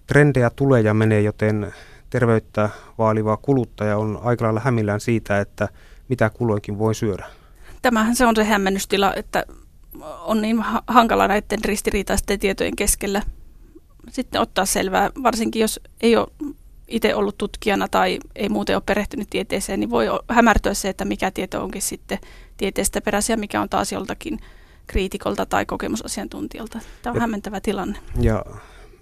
Trendejä 0.08 0.52
tulee 0.56 0.82
ja 0.82 0.94
menee, 0.94 1.22
joten 1.22 1.74
terveyttä 2.10 2.70
vaaliva 2.98 3.38
kuluttaja 3.38 3.98
on 3.98 4.20
aika 4.24 4.46
lailla 4.46 4.60
hämillään 4.60 5.00
siitä, 5.00 5.40
että 5.40 5.70
mitä 6.10 6.30
kulloinkin 6.30 6.78
voi 6.80 6.96
syödä. 6.96 7.26
Tämähän 7.82 8.16
se 8.16 8.26
on 8.26 8.36
se 8.36 8.44
hämmennystila, 8.44 9.14
että 9.16 9.46
on 10.22 10.42
niin 10.42 10.64
hankala 10.88 11.28
näiden 11.28 11.60
ristiriitaisten 11.66 12.40
tietojen 12.40 12.76
keskellä 12.76 13.22
sitten 14.10 14.42
ottaa 14.42 14.66
selvää, 14.66 15.12
varsinkin 15.24 15.60
jos 15.60 15.80
ei 16.02 16.16
ole 16.16 16.28
itse 16.88 17.16
ollut 17.16 17.38
tutkijana 17.38 17.88
tai 17.88 18.20
ei 18.36 18.50
muuten 18.50 18.76
ole 18.76 18.84
perehtynyt 18.86 19.30
tieteeseen, 19.30 19.80
niin 19.80 19.90
voi 19.90 20.06
hämärtyä 20.30 20.74
se, 20.74 20.90
että 20.90 21.06
mikä 21.06 21.32
tieto 21.32 21.64
onkin 21.64 21.82
sitten 21.82 22.20
tieteestä 22.58 23.02
peräisin 23.02 23.34
ja 23.34 23.38
mikä 23.38 23.62
on 23.62 23.70
taas 23.70 23.92
joltakin 23.92 24.40
kriitikolta 24.88 25.46
tai 25.46 25.66
kokemusasiantuntijalta. 25.66 26.80
Tämä 27.02 27.12
on 27.12 27.18
ja, 27.18 27.22
hämmentävä 27.22 27.62
tilanne. 27.62 27.98
Ja 28.22 28.46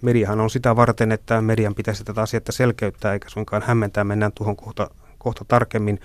mediahan 0.02 0.40
on 0.40 0.50
sitä 0.50 0.76
varten, 0.76 1.12
että 1.12 1.40
median 1.40 1.74
pitäisi 1.74 2.04
tätä 2.04 2.22
asiaa 2.22 2.40
selkeyttää 2.50 3.12
eikä 3.12 3.28
suinkaan 3.28 3.62
hämmentää. 3.62 4.04
Mennään 4.04 4.32
tuohon 4.32 4.56
kohta, 4.56 4.90
kohta 5.18 5.44
tarkemmin. 5.48 6.00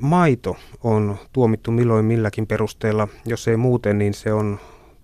Maito 0.00 0.56
on 0.84 1.18
tuomittu 1.32 1.70
milloin 1.70 2.04
milläkin 2.04 2.46
perusteella. 2.46 3.08
Jos 3.26 3.48
ei 3.48 3.56
muuten, 3.56 3.98
niin 3.98 4.14
se 4.14 4.32
on 4.32 4.60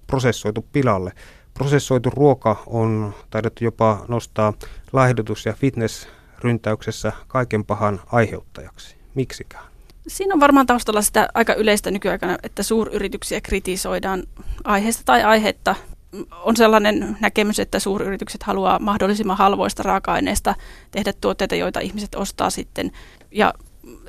prosessoitu 0.07 0.67
pilalle. 0.73 1.13
Prosessoitu 1.59 2.11
ruoka 2.11 2.63
on 2.67 3.15
taidettu 3.31 3.65
jopa 3.65 4.05
nostaa 4.09 4.53
laihdutus- 4.93 5.47
ja 5.47 5.53
fitness-ryntäyksessä 5.53 7.13
kaiken 7.29 7.65
pahan 7.65 8.01
aiheuttajaksi. 8.13 8.97
Miksikään? 9.15 9.65
Siinä 10.09 10.35
on 10.35 10.41
varmaan 10.41 10.67
taustalla 10.67 11.03
sitä 11.03 11.29
aika 11.35 11.55
yleistä 11.55 11.91
nykyaikana, 11.91 12.39
että 12.43 12.63
suuryrityksiä 12.63 13.41
kritisoidaan 13.41 14.23
aiheesta 14.65 15.03
tai 15.05 15.23
aihetta. 15.23 15.75
On 16.43 16.57
sellainen 16.57 17.17
näkemys, 17.21 17.59
että 17.59 17.79
suuryritykset 17.79 18.43
haluaa 18.43 18.79
mahdollisimman 18.79 19.37
halvoista 19.37 19.83
raaka-aineista 19.83 20.55
tehdä 20.91 21.13
tuotteita, 21.21 21.55
joita 21.55 21.81
ihmiset 21.81 22.15
ostaa 22.15 22.51
sitten. 22.51 22.93
Ja 23.31 23.55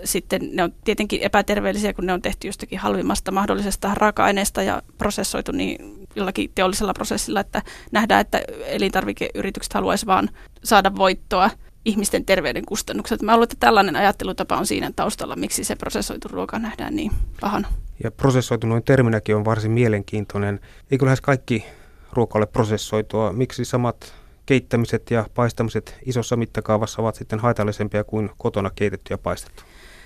sitten 0.04 0.42
ne 0.52 0.64
on 0.64 0.74
tietenkin 0.84 1.22
epäterveellisiä, 1.22 1.94
kun 1.94 2.06
ne 2.06 2.14
on 2.14 2.22
tehty 2.22 2.48
jostakin 2.48 2.80
halvimmasta 2.80 3.32
mahdollisesta 3.32 3.96
raaka-aineesta 3.96 4.64
ja 4.64 4.82
prosessoitu 4.98 5.52
niin 5.52 5.99
jollakin 6.16 6.52
teollisella 6.56 6.94
prosessilla, 6.94 7.40
että 7.40 7.62
nähdään, 7.92 8.22
että 8.22 8.42
elintarvikeyritykset 8.66 9.74
haluaisi 9.74 10.06
vaan 10.06 10.30
saada 10.64 10.96
voittoa 10.96 11.50
ihmisten 11.86 12.26
terveyden 12.26 12.66
kustannukset. 12.66 13.22
Mä 13.22 13.32
luulen, 13.32 13.44
että 13.44 13.56
tällainen 13.60 13.96
ajattelutapa 13.96 14.58
on 14.58 14.66
siinä 14.66 14.92
taustalla, 14.96 15.36
miksi 15.36 15.64
se 15.64 15.76
prosessoitu 15.76 16.28
ruoka 16.28 16.60
nähdään 16.60 16.96
niin 16.96 17.12
pahana. 17.42 17.68
Ja 18.04 18.12
prosessoitu 18.12 18.68
noin 18.68 18.84
terminäkin 18.84 19.36
on 19.36 19.46
varsin 19.46 19.72
mielenkiintoinen. 19.72 20.60
Eikö 20.92 21.06
lähes 21.06 21.22
kaikki 21.22 21.66
ruoka 22.14 22.38
ole 22.40 22.46
prosessoitua? 22.46 23.34
Miksi 23.34 23.66
samat 23.66 24.14
keittämiset 24.46 25.12
ja 25.12 25.26
paistamiset 25.36 25.98
isossa 26.06 26.36
mittakaavassa 26.36 27.02
ovat 27.02 27.16
sitten 27.16 27.40
haitallisempia 27.40 28.04
kuin 28.04 28.30
kotona 28.38 28.70
keitetty 28.76 29.14
ja 29.14 29.18
paistettu? 29.18 29.64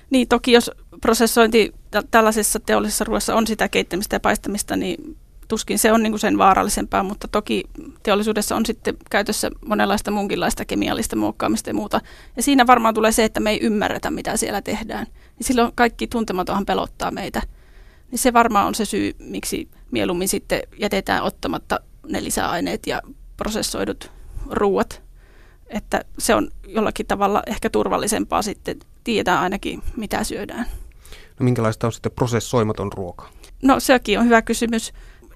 Niin, 0.09 0.27
toki 0.27 0.51
jos 0.51 0.71
prosessointi 1.01 1.73
tällaisessa 2.11 2.59
teollisessa 2.59 3.05
ruoassa 3.05 3.35
on 3.35 3.47
sitä 3.47 3.69
keittämistä 3.69 4.15
ja 4.15 4.19
paistamista, 4.19 4.75
niin 4.75 5.17
tuskin 5.53 5.79
se 5.79 5.91
on 5.91 6.03
niin 6.03 6.11
kuin 6.11 6.19
sen 6.19 6.37
vaarallisempaa, 6.37 7.03
mutta 7.03 7.27
toki 7.27 7.63
teollisuudessa 8.03 8.55
on 8.55 8.65
sitten 8.65 8.97
käytössä 9.09 9.51
monenlaista 9.65 10.11
munkinlaista 10.11 10.65
kemiallista 10.65 11.15
muokkaamista 11.15 11.69
ja 11.69 11.73
muuta. 11.73 12.01
Ja 12.35 12.43
siinä 12.43 12.67
varmaan 12.67 12.93
tulee 12.93 13.11
se, 13.11 13.23
että 13.23 13.39
me 13.39 13.51
ei 13.51 13.59
ymmärretä, 13.61 14.11
mitä 14.11 14.37
siellä 14.37 14.61
tehdään. 14.61 15.07
Niin 15.07 15.47
silloin 15.47 15.71
kaikki 15.75 16.07
tuntematonhan 16.07 16.65
pelottaa 16.65 17.11
meitä. 17.11 17.41
Niin 18.11 18.19
se 18.19 18.33
varmaan 18.33 18.67
on 18.67 18.75
se 18.75 18.85
syy, 18.85 19.15
miksi 19.19 19.69
mieluummin 19.91 20.27
sitten 20.27 20.61
jätetään 20.79 21.23
ottamatta 21.23 21.79
ne 22.07 22.23
lisäaineet 22.23 22.87
ja 22.87 23.01
prosessoidut 23.37 24.11
ruuat. 24.49 25.01
Että 25.67 26.05
se 26.19 26.35
on 26.35 26.49
jollakin 26.67 27.05
tavalla 27.05 27.43
ehkä 27.47 27.69
turvallisempaa 27.69 28.41
sitten 28.41 28.79
tietää 29.03 29.41
ainakin, 29.41 29.83
mitä 29.97 30.23
syödään. 30.23 30.65
No 31.39 31.43
minkälaista 31.43 31.87
on 31.87 31.93
sitten 31.93 32.11
prosessoimaton 32.11 32.93
ruoka? 32.93 33.29
No 33.63 33.79
sekin 33.79 34.19
on 34.19 34.25
hyvä 34.25 34.41
kysymys. 34.41 34.93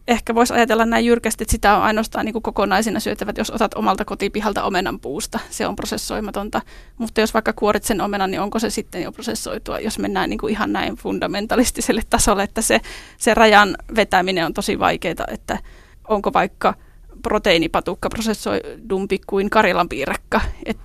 Ehkä 0.08 0.36
voisi 0.36 0.54
ajatella 0.54 0.86
näin 0.86 1.06
jyrkästi, 1.06 1.44
että 1.44 1.52
sitä 1.52 1.78
on 1.78 1.84
ainoastaan 1.84 2.26
niin 2.26 2.34
kuin 2.34 2.44
kokonaisina 2.44 3.00
syötävät, 3.00 3.38
jos 3.38 3.50
otat 3.50 3.74
omalta 3.74 4.06
kotipihalta 4.06 4.64
omenan 4.64 5.00
puusta. 5.00 5.40
Se 5.50 5.68
on 5.68 5.76
prosessoimatonta. 5.76 6.62
Mutta 6.98 7.22
jos 7.22 7.34
vaikka 7.34 7.54
kuorit 7.54 7.84
sen 7.84 8.02
omenan, 8.02 8.32
niin 8.32 8.42
onko 8.42 8.60
se 8.60 8.70
sitten 8.70 9.04
jo 9.04 9.12
prosessoitua, 9.12 9.80
jos 9.80 10.00
mennään 10.00 10.30
niin 10.30 10.40
kuin 10.40 10.52
ihan 10.52 10.74
näin 10.74 10.96
fundamentalistiselle 10.96 12.02
tasolle, 12.10 12.44
että 12.44 12.62
se, 12.62 12.82
se 13.18 13.34
rajan 13.34 13.76
vetäminen 13.96 14.46
on 14.46 14.54
tosi 14.54 14.80
vaikeaa, 14.80 15.28
että 15.32 15.60
onko 16.08 16.34
vaikka– 16.34 16.74
proteiinipatukka 17.22 18.10
prosessoidumpi 18.10 19.20
kuin 19.28 19.50
Karilan 19.50 19.90
piirakka, 19.90 20.42
et, 20.66 20.78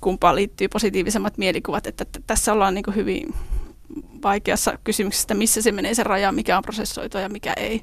kumpaan 0.00 0.36
liittyy 0.36 0.68
positiivisemmat 0.68 1.38
mielikuvat, 1.38 1.86
että, 1.86 2.02
että 2.02 2.20
tässä 2.26 2.52
ollaan 2.52 2.74
niin 2.74 2.94
hyvin 2.94 3.34
vaikeassa 4.22 4.78
kysymyksessä, 4.84 5.34
missä 5.34 5.62
se 5.62 5.72
menee 5.72 5.94
se 5.94 6.02
raja, 6.02 6.32
mikä 6.32 6.56
on 6.56 6.62
prosessoitua 6.62 7.20
ja 7.20 7.28
mikä 7.28 7.52
ei. 7.56 7.82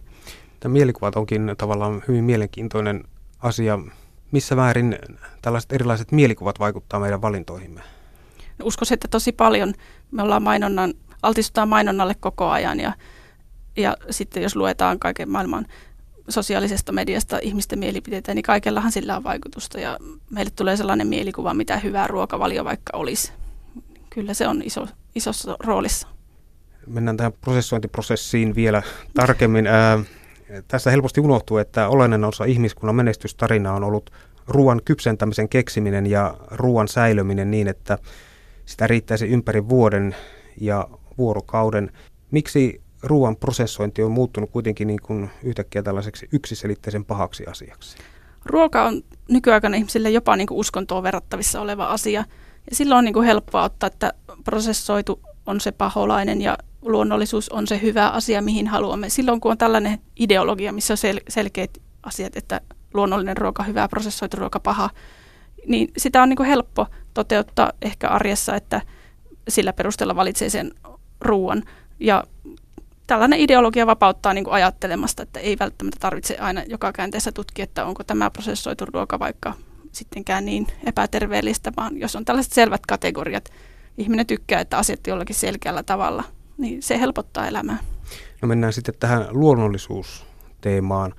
Tämä 0.60 0.74
mielikuvat 0.74 1.16
onkin 1.16 1.56
tavallaan 1.58 2.04
hyvin 2.08 2.24
mielenkiintoinen 2.24 3.04
asia. 3.40 3.80
Missä 4.32 4.56
määrin 4.56 5.00
tällaiset 5.42 5.72
erilaiset 5.72 6.12
mielikuvat 6.12 6.60
vaikuttaa 6.60 7.00
meidän 7.00 7.22
valintoihimme? 7.22 7.82
uskoisin, 8.64 8.94
että 8.94 9.08
tosi 9.08 9.32
paljon 9.32 9.74
me 10.12 10.22
ollaan 10.22 10.44
mainonnan, 10.44 10.94
altistutaan 11.22 11.70
mainonnalle 11.70 12.16
koko 12.20 12.50
ajan 12.50 12.80
ja, 12.80 12.94
ja 13.78 13.98
sitten 14.10 14.44
jos 14.44 14.56
luetaan 14.56 15.00
kaiken 15.00 15.30
maailman 15.30 15.66
sosiaalisesta 16.30 16.92
mediasta 16.92 17.40
ihmisten 17.42 17.80
mielipiteitä, 17.80 18.34
niin 18.34 18.44
kaikellahan 18.44 18.92
sillä 18.92 19.18
on 19.18 19.24
vaikutusta 19.24 19.80
ja 19.80 19.98
meille 20.30 20.52
tulee 20.56 20.78
sellainen 20.78 21.08
mielikuva, 21.08 21.54
mitä 21.54 21.78
hyvää 21.78 22.08
ruokavalio 22.08 22.66
vaikka 22.66 22.98
olisi. 22.98 23.32
Kyllä 24.10 24.34
se 24.34 24.48
on 24.48 24.62
iso, 24.66 24.88
isossa 25.16 25.58
roolissa. 25.60 26.08
Mennään 26.88 27.18
tähän 27.18 27.34
prosessointiprosessiin 27.34 28.56
vielä 28.56 28.84
tarkemmin. 29.14 29.68
Ää, 29.68 30.00
tässä 30.68 30.92
helposti 30.92 31.22
unohtuu, 31.22 31.58
että 31.58 31.90
olennainen 31.90 32.30
osa 32.30 32.46
ihmiskunnan 32.46 32.96
menestystarinaa 32.96 33.76
on 33.76 33.84
ollut 33.84 34.10
ruoan 34.48 34.82
kypsentämisen 34.86 35.50
keksiminen 35.50 36.08
ja 36.08 36.38
ruoan 36.52 36.88
säilöminen 36.88 37.52
niin, 37.52 37.68
että 37.68 37.98
sitä 38.66 38.88
riittäisi 38.88 39.28
ympäri 39.28 39.70
vuoden 39.70 40.16
ja 40.62 40.88
vuorokauden. 41.18 41.92
Miksi 42.32 42.82
ruoan 43.04 43.36
prosessointi 43.36 44.04
on 44.04 44.12
muuttunut 44.12 44.50
kuitenkin 44.50 44.88
niin 44.88 45.02
kuin 45.02 45.30
yhtäkkiä 45.44 45.84
tällaiseksi 45.84 46.30
yksiselitteisen 46.32 47.06
pahaksi 47.06 47.46
asiaksi? 47.46 47.98
Ruoka 48.46 48.86
on 48.86 49.02
nykyaikana 49.30 49.78
ihmisille 49.78 50.10
jopa 50.10 50.36
niin 50.36 50.48
kuin 50.48 50.58
uskontoon 50.58 51.04
verrattavissa 51.04 51.62
oleva 51.62 51.86
asia. 51.86 52.24
Ja 52.70 52.76
silloin 52.76 52.98
on 52.98 53.06
niin 53.06 53.14
kuin 53.14 53.26
helppoa 53.26 53.64
ottaa, 53.64 53.88
että 53.88 54.14
prosessoitu 54.44 55.20
on 55.46 55.62
se 55.62 55.72
paholainen 55.72 56.42
ja 56.42 56.58
luonnollisuus 56.82 57.50
on 57.50 57.68
se 57.68 57.82
hyvä 57.82 58.10
asia, 58.10 58.42
mihin 58.42 58.68
haluamme. 58.68 59.10
Silloin 59.10 59.42
kun 59.42 59.52
on 59.52 59.58
tällainen 59.58 60.00
ideologia, 60.20 60.74
missä 60.74 60.94
on 60.94 60.98
sel- 60.98 61.24
selkeät 61.30 61.78
asiat, 62.04 62.38
että 62.38 62.62
luonnollinen 62.94 63.38
ruoka 63.38 63.64
hyvä, 63.64 63.88
prosessoitu 63.88 64.38
ruoka 64.38 64.60
paha, 64.60 64.90
niin 65.68 65.92
sitä 65.98 66.24
on 66.24 66.30
niin 66.30 66.38
kuin 66.38 66.50
helppo 66.50 66.88
toteuttaa 67.14 67.72
ehkä 67.82 68.08
arjessa, 68.08 68.56
että 68.56 68.82
sillä 69.50 69.74
perusteella 69.74 70.16
valitsee 70.16 70.50
sen 70.50 70.72
ruoan. 71.22 71.64
Ja 72.00 72.24
tällainen 73.08 73.40
ideologia 73.40 73.88
vapauttaa 73.88 74.34
niin 74.34 74.44
kuin 74.44 74.54
ajattelemasta, 74.54 75.24
että 75.24 75.40
ei 75.40 75.58
välttämättä 75.60 75.98
tarvitse 76.00 76.38
aina 76.38 76.64
joka 76.68 76.94
käänteessä 76.94 77.32
tutkia, 77.32 77.64
että 77.64 77.86
onko 77.86 78.04
tämä 78.04 78.32
prosessoitu 78.32 78.86
ruoka 78.86 79.20
vaikka 79.20 79.54
sittenkään 79.92 80.46
niin 80.46 80.68
epäterveellistä, 80.86 81.72
vaan 81.78 81.98
jos 81.98 82.16
on 82.16 82.26
tällaiset 82.26 82.54
selvät 82.54 82.86
kategoriat, 82.86 83.50
ihminen 83.98 84.28
tykkää, 84.28 84.62
että 84.62 84.78
asiat 84.78 85.08
jollakin 85.08 85.36
selkeällä 85.36 85.84
tavalla, 85.84 86.24
niin 86.60 86.84
se 86.84 87.00
helpottaa 87.00 87.48
elämää. 87.48 87.78
No 88.42 88.48
mennään 88.48 88.74
sitten 88.74 88.96
tähän 89.00 89.26
luonnollisuusteemaan. 89.30 91.14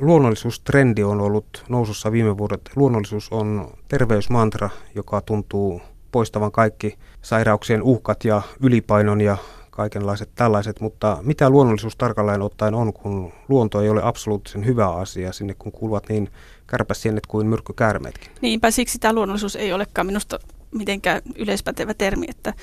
Luonnollisuustrendi 0.00 1.02
on 1.02 1.20
ollut 1.20 1.64
nousussa 1.68 2.12
viime 2.12 2.38
vuodet. 2.38 2.70
Luonnollisuus 2.76 3.28
on 3.32 3.70
terveysmantra, 3.88 4.70
joka 4.94 5.20
tuntuu 5.20 5.82
poistavan 6.12 6.52
kaikki 6.52 6.98
sairauksien 7.22 7.82
uhkat 7.82 8.24
ja 8.24 8.42
ylipainon 8.62 9.20
ja 9.20 9.36
kaikenlaiset 9.70 10.30
tällaiset, 10.34 10.80
mutta 10.80 11.18
mitä 11.22 11.50
luonnollisuus 11.50 11.96
tarkalleen 11.96 12.42
ottaen 12.42 12.74
on, 12.74 12.92
kun 12.92 13.32
luonto 13.48 13.80
ei 13.80 13.88
ole 13.88 14.00
absoluuttisen 14.04 14.66
hyvä 14.66 14.88
asia 14.88 15.32
sinne, 15.32 15.54
kun 15.58 15.72
kuuluvat 15.72 16.08
niin 16.08 16.30
kärpäsienet 16.66 17.26
kuin 17.26 17.46
myrkkykäärmeetkin? 17.46 18.30
Niinpä 18.40 18.70
siksi 18.70 18.98
tämä 18.98 19.14
luonnollisuus 19.14 19.56
ei 19.56 19.72
olekaan 19.72 20.06
minusta 20.06 20.38
mitenkään 20.70 21.22
yleispätevä 21.36 21.94
termi, 21.94 22.26
että, 22.28 22.54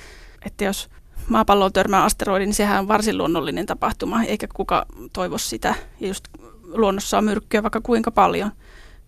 että 0.45 0.63
jos 0.63 0.89
maapalloon 1.29 1.73
törmää 1.73 2.03
asteroidi, 2.03 2.45
niin 2.45 2.53
sehän 2.53 2.79
on 2.79 2.87
varsin 2.87 3.17
luonnollinen 3.17 3.65
tapahtuma, 3.65 4.23
eikä 4.23 4.47
kuka 4.53 4.85
toivo 5.13 5.37
sitä. 5.37 5.75
Ja 5.99 6.07
just 6.07 6.27
luonnossa 6.63 7.17
on 7.17 7.23
myrkkyä 7.23 7.63
vaikka 7.63 7.81
kuinka 7.81 8.11
paljon. 8.11 8.51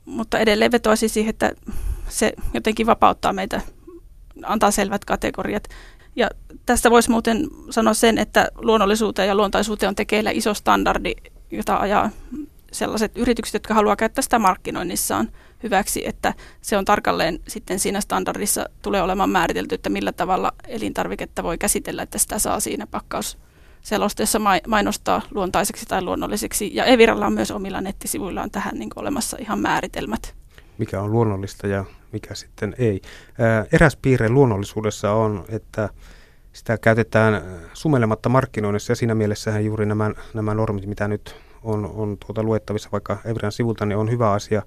Mutta 0.06 0.40
edelleen 0.40 0.72
vetoisi 0.72 1.10
siihen, 1.10 1.30
että 1.30 1.52
se 2.10 2.34
jotenkin 2.54 2.88
vapauttaa 2.88 3.34
meitä, 3.34 3.62
antaa 4.44 4.72
selvät 4.72 5.06
kategoriat. 5.06 5.68
Ja 6.16 6.30
tästä 6.66 6.92
voisi 6.92 7.10
muuten 7.10 7.48
sanoa 7.70 7.94
sen, 7.94 8.18
että 8.18 8.48
luonnollisuuteen 8.56 9.28
ja 9.28 9.36
luontaisuuteen 9.36 9.88
on 9.88 9.96
tekeillä 9.96 10.32
iso 10.32 10.54
standardi, 10.54 11.14
jota 11.52 11.78
ajaa 11.78 12.10
sellaiset 12.72 13.18
yritykset, 13.18 13.54
jotka 13.54 13.74
haluaa 13.74 13.96
käyttää 13.96 14.22
sitä 14.22 14.40
markkinoinnissaan 14.40 15.32
hyväksi, 15.64 16.08
että 16.08 16.34
se 16.62 16.78
on 16.78 16.86
tarkalleen 16.86 17.40
sitten 17.48 17.80
siinä 17.80 18.02
standardissa 18.02 18.66
tulee 18.82 19.02
olemaan 19.02 19.30
määritelty, 19.30 19.76
että 19.76 19.90
millä 19.90 20.12
tavalla 20.12 20.52
elintarviketta 20.68 21.44
voi 21.44 21.58
käsitellä, 21.58 22.04
että 22.04 22.18
sitä 22.18 22.40
saa 22.40 22.60
siinä 22.60 22.88
pakkausselosteessa 22.88 24.40
mainostaa 24.68 25.22
luontaiseksi 25.32 25.86
tai 25.86 26.02
luonnolliseksi. 26.02 26.76
Ja 26.76 26.86
Eviralla 26.86 27.26
on 27.26 27.34
myös 27.34 27.52
omilla 27.52 27.82
nettisivuillaan 27.82 28.52
tähän 28.52 28.80
niin 28.80 28.90
olemassa 28.96 29.38
ihan 29.40 29.60
määritelmät. 29.60 30.36
Mikä 30.78 31.02
on 31.02 31.12
luonnollista 31.12 31.68
ja 31.68 31.86
mikä 32.12 32.36
sitten 32.36 32.76
ei. 32.78 33.02
Eräs 33.72 33.98
piirre 34.02 34.30
luonnollisuudessa 34.30 35.12
on, 35.12 35.46
että 35.50 35.90
sitä 36.54 36.78
käytetään 36.78 37.42
sumelematta 37.74 38.30
markkinoinnissa 38.30 38.92
ja 38.92 38.96
siinä 38.96 39.16
mielessähän 39.16 39.66
juuri 39.66 39.86
nämä, 39.86 40.12
nämä 40.34 40.54
normit, 40.54 40.86
mitä 40.86 41.08
nyt 41.08 41.36
on, 41.64 41.86
on 41.96 42.18
tuota 42.26 42.44
luettavissa 42.44 42.90
vaikka 42.92 43.18
Evran 43.26 43.52
sivulta, 43.52 43.86
niin 43.86 43.98
on 43.98 44.12
hyvä 44.12 44.32
asia. 44.32 44.62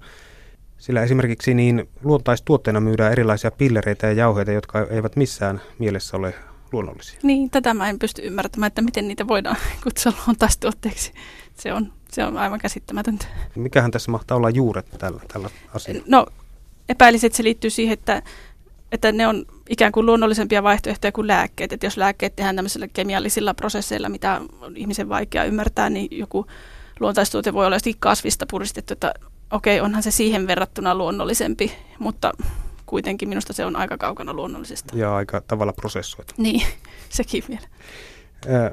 Sillä 0.77 1.03
esimerkiksi 1.03 1.53
niin 1.53 1.89
luontaistuotteena 2.03 2.79
myydään 2.79 3.11
erilaisia 3.11 3.51
pillereitä 3.51 4.07
ja 4.07 4.13
jauheita, 4.13 4.51
jotka 4.51 4.87
eivät 4.89 5.15
missään 5.15 5.61
mielessä 5.79 6.17
ole 6.17 6.33
luonnollisia. 6.71 7.19
Niin, 7.23 7.49
tätä 7.49 7.73
mä 7.73 7.89
en 7.89 7.99
pysty 7.99 8.21
ymmärtämään, 8.21 8.67
että 8.67 8.81
miten 8.81 9.07
niitä 9.07 9.27
voidaan 9.27 9.57
kutsua 9.83 10.13
luontaistuotteiksi. 10.27 11.13
Se 11.53 11.73
on, 11.73 11.93
se 12.11 12.23
on 12.25 12.37
aivan 12.37 12.59
käsittämätöntä. 12.59 13.25
Mikähän 13.55 13.91
tässä 13.91 14.11
mahtaa 14.11 14.37
olla 14.37 14.49
juuret 14.49 14.85
tällä, 14.97 15.21
tällä 15.33 15.49
asialla? 15.73 16.03
No, 16.07 16.25
epäilisin, 16.89 17.27
että 17.27 17.37
se 17.37 17.43
liittyy 17.43 17.69
siihen, 17.69 17.93
että, 17.93 18.21
että 18.91 19.11
ne 19.11 19.27
on 19.27 19.45
ikään 19.69 19.91
kuin 19.91 20.05
luonnollisempia 20.05 20.63
vaihtoehtoja 20.63 21.11
kuin 21.11 21.27
lääkkeet. 21.27 21.73
Että 21.73 21.85
jos 21.85 21.97
lääkkeet 21.97 22.35
tehdään 22.35 22.55
tämmöisillä 22.55 22.87
kemiallisilla 22.87 23.53
prosesseilla, 23.53 24.09
mitä 24.09 24.41
on 24.61 24.77
ihmisen 24.77 25.09
vaikea 25.09 25.43
ymmärtää, 25.43 25.89
niin 25.89 26.07
joku 26.11 26.45
luontaistuote 27.01 27.53
voi 27.53 27.65
olla 27.65 27.77
kasvista 27.99 28.45
puristettu, 28.51 28.93
että 28.93 29.13
okei, 29.51 29.79
okay, 29.79 29.85
onhan 29.85 30.03
se 30.03 30.11
siihen 30.11 30.47
verrattuna 30.47 30.95
luonnollisempi, 30.95 31.71
mutta 31.99 32.31
kuitenkin 32.85 33.29
minusta 33.29 33.53
se 33.53 33.65
on 33.65 33.75
aika 33.75 33.97
kaukana 33.97 34.33
luonnollisesta. 34.33 34.97
Ja 34.97 35.15
aika 35.15 35.41
tavalla 35.41 35.73
prosessoitu. 35.73 36.33
Niin, 36.37 36.67
sekin 37.09 37.43
vielä. 37.49 37.67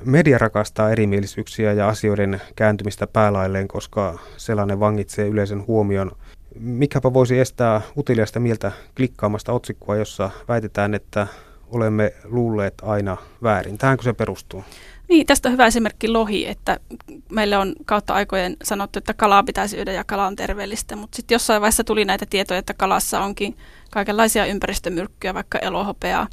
Media 0.04 0.38
rakastaa 0.38 0.90
erimielisyyksiä 0.90 1.72
ja 1.72 1.88
asioiden 1.88 2.40
kääntymistä 2.56 3.06
päälailleen, 3.06 3.68
koska 3.68 4.18
sellainen 4.36 4.80
vangitsee 4.80 5.26
yleisen 5.26 5.66
huomion. 5.66 6.12
Mikäpä 6.58 7.12
voisi 7.12 7.38
estää 7.38 7.80
utiliasta 7.96 8.40
mieltä 8.40 8.72
klikkaamasta 8.96 9.52
otsikkoa, 9.52 9.96
jossa 9.96 10.30
väitetään, 10.48 10.94
että 10.94 11.26
olemme 11.70 12.12
luulleet 12.24 12.74
aina 12.82 13.16
väärin. 13.42 13.78
Tähänkö 13.78 14.02
se 14.02 14.12
perustuu? 14.12 14.64
Niin, 15.08 15.26
tästä 15.26 15.48
on 15.48 15.52
hyvä 15.52 15.66
esimerkki 15.66 16.08
lohi, 16.08 16.46
että 16.46 16.80
meille 17.30 17.56
on 17.56 17.74
kautta 17.84 18.14
aikojen 18.14 18.56
sanottu, 18.64 18.98
että 18.98 19.14
kalaa 19.14 19.42
pitäisi 19.42 19.76
syödä 19.76 19.92
ja 19.92 20.04
kala 20.04 20.26
on 20.26 20.36
terveellistä, 20.36 20.96
mutta 20.96 21.16
sitten 21.16 21.34
jossain 21.34 21.60
vaiheessa 21.60 21.84
tuli 21.84 22.04
näitä 22.04 22.26
tietoja, 22.30 22.58
että 22.58 22.74
kalassa 22.74 23.20
onkin 23.20 23.56
kaikenlaisia 23.90 24.46
ympäristömyrkkyjä, 24.46 25.34
vaikka 25.34 25.58
elohopeaa. 25.58 26.26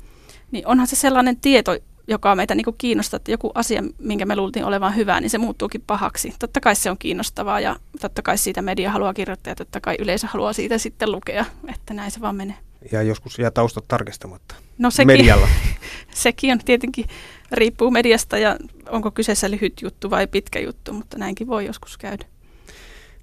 Niin 0.52 0.68
onhan 0.68 0.88
se 0.88 0.96
sellainen 0.96 1.38
tieto, 1.38 1.78
joka 2.08 2.36
meitä 2.36 2.56
niin 2.56 2.66
kiinnostaa, 2.78 3.18
että 3.18 3.32
joku 3.32 3.52
asia, 3.56 3.84
minkä 4.00 4.26
me 4.26 4.36
luultiin 4.36 4.66
olevan 4.66 4.96
hyvää, 4.96 5.20
niin 5.20 5.30
se 5.30 5.38
muuttuukin 5.38 5.84
pahaksi. 5.88 6.34
Totta 6.40 6.60
kai 6.60 6.76
se 6.76 6.90
on 6.90 6.98
kiinnostavaa 6.98 7.60
ja 7.60 7.76
totta 8.02 8.22
kai 8.22 8.38
siitä 8.38 8.62
media 8.62 8.92
haluaa 8.92 9.14
kirjoittaa 9.14 9.52
ja 9.52 9.56
totta 9.56 9.82
kai 9.82 9.96
yleisö 10.00 10.28
haluaa 10.28 10.54
siitä 10.54 10.78
sitten 10.78 11.12
lukea, 11.12 11.46
että 11.74 11.94
näin 11.94 12.12
se 12.12 12.22
vaan 12.22 12.36
menee. 12.36 12.58
Ja 12.92 13.02
joskus 13.02 13.40
jää 13.40 13.52
taustat 13.52 13.86
tarkistamatta 13.88 14.56
no 14.78 14.92
sekin, 14.92 15.08
medialla. 15.08 15.48
sekin 16.14 16.52
on 16.52 16.60
tietenkin, 16.66 17.06
riippuu 17.52 17.92
mediasta 17.92 18.38
ja 18.38 18.58
onko 18.90 19.12
kyseessä 19.12 19.52
lyhyt 19.52 19.82
juttu 19.82 20.10
vai 20.10 20.28
pitkä 20.28 20.60
juttu, 20.60 20.94
mutta 20.94 21.18
näinkin 21.18 21.48
voi 21.48 21.66
joskus 21.66 21.98
käydä. 21.98 22.26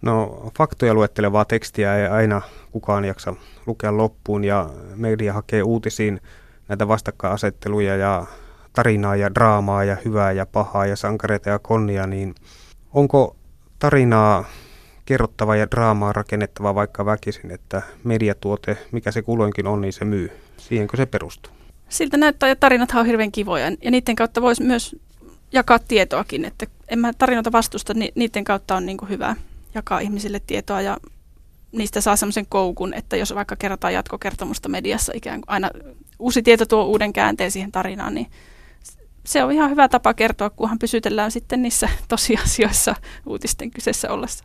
No 0.03 0.43
faktoja 0.59 0.95
luettelevaa 0.95 1.45
tekstiä 1.45 1.97
ei 1.97 2.07
aina 2.07 2.43
kukaan 2.73 3.05
jaksa 3.05 3.35
lukea 3.67 3.97
loppuun 3.97 4.45
ja 4.45 4.71
media 4.97 5.33
hakee 5.33 5.63
uutisiin 5.63 6.21
näitä 6.69 6.89
vastakkainasetteluja 6.89 7.97
ja 7.97 8.27
tarinaa 8.73 9.17
ja 9.17 9.35
draamaa 9.35 9.85
ja 9.85 9.97
hyvää 10.05 10.33
ja 10.33 10.47
pahaa 10.47 10.87
ja 10.87 10.97
sankareita 10.97 11.51
ja 11.51 11.59
konnia, 11.59 12.07
niin 12.07 12.35
onko 12.93 13.37
tarinaa 13.79 14.45
kerrottava 15.05 15.57
ja 15.57 15.71
draamaa 15.71 16.13
rakennettava 16.13 16.75
vaikka 16.75 17.07
väkisin, 17.07 17.51
että 17.51 17.83
mediatuote, 18.05 18.79
mikä 18.93 19.11
se 19.11 19.23
kulloinkin 19.23 19.67
on, 19.67 19.81
niin 19.81 19.93
se 19.93 20.05
myy. 20.05 20.31
Siihenkö 20.57 20.97
se 20.97 21.07
perustuu? 21.07 21.62
Siltä 21.93 22.17
näyttää, 22.17 22.49
ja 22.49 22.57
tarinathan 22.57 23.01
on 23.01 23.07
hirveän 23.07 23.33
kivoja, 23.33 23.73
ja 23.83 23.91
niiden 23.91 24.17
kautta 24.17 24.43
voisi 24.43 24.63
myös 24.63 24.97
jakaa 25.53 25.79
tietoakin, 25.79 26.45
että 26.45 26.67
en 26.89 26.99
mä 26.99 27.13
tarinoita 27.13 27.53
vastusta, 27.53 27.95
niin 27.95 28.13
niiden 28.15 28.45
kautta 28.45 28.77
on 28.77 28.87
niin 28.87 28.97
kuin 28.97 29.09
hyvä 29.09 29.37
jakaa 29.75 30.01
ihmisille 30.01 30.41
tietoa, 30.47 30.81
ja 30.81 30.97
niistä 31.73 32.01
saa 32.01 32.17
semmoisen 32.17 32.47
koukun, 32.49 32.95
että 32.95 33.17
jos 33.17 33.35
vaikka 33.35 33.57
kerrotaan 33.57 33.95
jatkokertomusta 33.95 34.69
mediassa 34.69 35.13
ikään 35.17 35.41
kuin 35.41 35.51
aina 35.51 35.71
uusi 36.19 36.43
tieto 36.43 36.67
tuo 36.67 36.85
uuden 36.85 37.13
käänteen 37.13 37.51
siihen 37.51 37.73
tarinaan, 37.73 38.15
niin 38.15 38.27
se 39.27 39.45
on 39.45 39.53
ihan 39.53 39.71
hyvä 39.71 39.89
tapa 39.89 40.15
kertoa, 40.15 40.51
kunhan 40.51 40.79
pysytellään 40.79 41.31
sitten 41.31 41.63
niissä 41.63 41.89
tosiasioissa 42.09 42.95
uutisten 43.27 43.71
kyseessä 43.71 44.11
ollessa. 44.11 44.45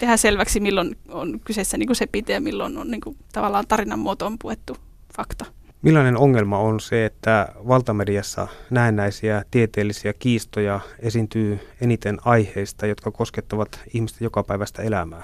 Tehdään 0.00 0.18
selväksi, 0.18 0.60
milloin 0.60 0.96
on 1.08 1.40
kyseessä 1.40 1.78
niin 1.78 1.86
kuin 1.86 1.96
se 1.96 2.06
pite 2.06 2.32
ja 2.32 2.40
milloin 2.40 2.78
on 2.78 2.90
niin 2.90 3.00
kuin, 3.00 3.16
tavallaan 3.32 3.66
tarinan 3.66 3.98
muotoon 3.98 4.36
puettu 4.38 4.76
fakta. 5.16 5.55
Millainen 5.86 6.16
ongelma 6.16 6.58
on 6.58 6.80
se, 6.80 7.04
että 7.04 7.48
valtamediassa 7.68 8.48
näennäisiä 8.70 9.44
tieteellisiä 9.50 10.12
kiistoja 10.12 10.80
esiintyy 10.98 11.60
eniten 11.80 12.18
aiheista, 12.24 12.86
jotka 12.86 13.10
koskettavat 13.10 13.80
ihmisten 13.94 14.26
jokapäiväistä 14.26 14.82
elämää? 14.82 15.22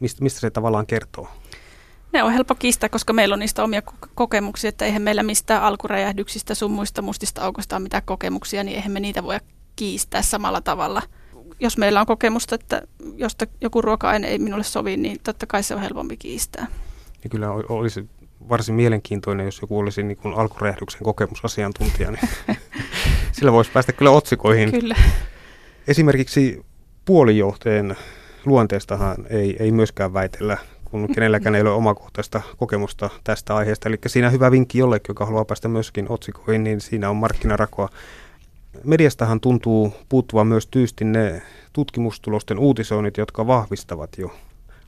Mistä, 0.00 0.22
mistä 0.22 0.40
se 0.40 0.50
tavallaan 0.50 0.86
kertoo? 0.86 1.28
Ne 2.12 2.22
on 2.22 2.32
helppo 2.32 2.54
kiistää, 2.54 2.88
koska 2.88 3.12
meillä 3.12 3.32
on 3.32 3.38
niistä 3.38 3.64
omia 3.64 3.82
kokemuksia, 4.14 4.68
että 4.68 4.84
eihän 4.84 5.02
meillä 5.02 5.22
mistään 5.22 5.62
alkuräjähdyksistä, 5.62 6.54
sun 6.54 6.70
muista 6.70 7.02
mustista 7.02 7.42
aukoista 7.42 7.76
ole 7.76 7.82
mitään 7.82 8.02
kokemuksia, 8.06 8.64
niin 8.64 8.76
eihän 8.76 8.92
me 8.92 9.00
niitä 9.00 9.22
voi 9.22 9.38
kiistää 9.76 10.22
samalla 10.22 10.60
tavalla. 10.60 11.02
Jos 11.60 11.78
meillä 11.78 12.00
on 12.00 12.06
kokemusta, 12.06 12.54
että 12.54 12.82
josta 13.16 13.46
joku 13.60 13.82
ruoka-aine 13.82 14.28
ei 14.28 14.38
minulle 14.38 14.64
sovi, 14.64 14.96
niin 14.96 15.20
totta 15.24 15.46
kai 15.46 15.62
se 15.62 15.74
on 15.74 15.80
helpompi 15.80 16.16
kiistää. 16.16 16.66
Ja 17.24 17.30
kyllä 17.30 17.50
olisi 17.50 18.08
varsin 18.48 18.74
mielenkiintoinen, 18.74 19.46
jos 19.46 19.60
joku 19.62 19.78
olisi 19.78 20.02
niin 20.02 20.16
kuin 20.16 20.34
alkuräjähdyksen 20.34 21.00
kokemusasiantuntija, 21.02 22.10
niin 22.10 22.28
sillä 23.32 23.52
voisi 23.52 23.70
päästä 23.70 23.92
kyllä 23.92 24.10
otsikoihin. 24.10 24.70
Kyllä. 24.70 24.96
Esimerkiksi 25.88 26.64
puolijohteen 27.04 27.96
luonteestahan 28.44 29.16
ei, 29.30 29.56
ei 29.60 29.72
myöskään 29.72 30.14
väitellä, 30.14 30.58
kun 30.84 31.08
kenelläkään 31.14 31.54
ei 31.54 31.62
ole 31.62 31.70
omakohtaista 31.70 32.42
kokemusta 32.56 33.10
tästä 33.24 33.56
aiheesta. 33.56 33.88
Eli 33.88 33.98
siinä 34.06 34.30
hyvä 34.30 34.50
vinkki 34.50 34.78
jollekin, 34.78 35.10
joka 35.10 35.26
haluaa 35.26 35.44
päästä 35.44 35.68
myöskin 35.68 36.06
otsikoihin, 36.08 36.64
niin 36.64 36.80
siinä 36.80 37.10
on 37.10 37.16
markkinarakoa. 37.16 37.88
Mediastahan 38.84 39.40
tuntuu 39.40 39.92
puuttuva 40.08 40.44
myös 40.44 40.66
tyysti 40.66 41.04
ne 41.04 41.42
tutkimustulosten 41.72 42.58
uutisoinnit, 42.58 43.16
jotka 43.16 43.46
vahvistavat 43.46 44.18
jo 44.18 44.34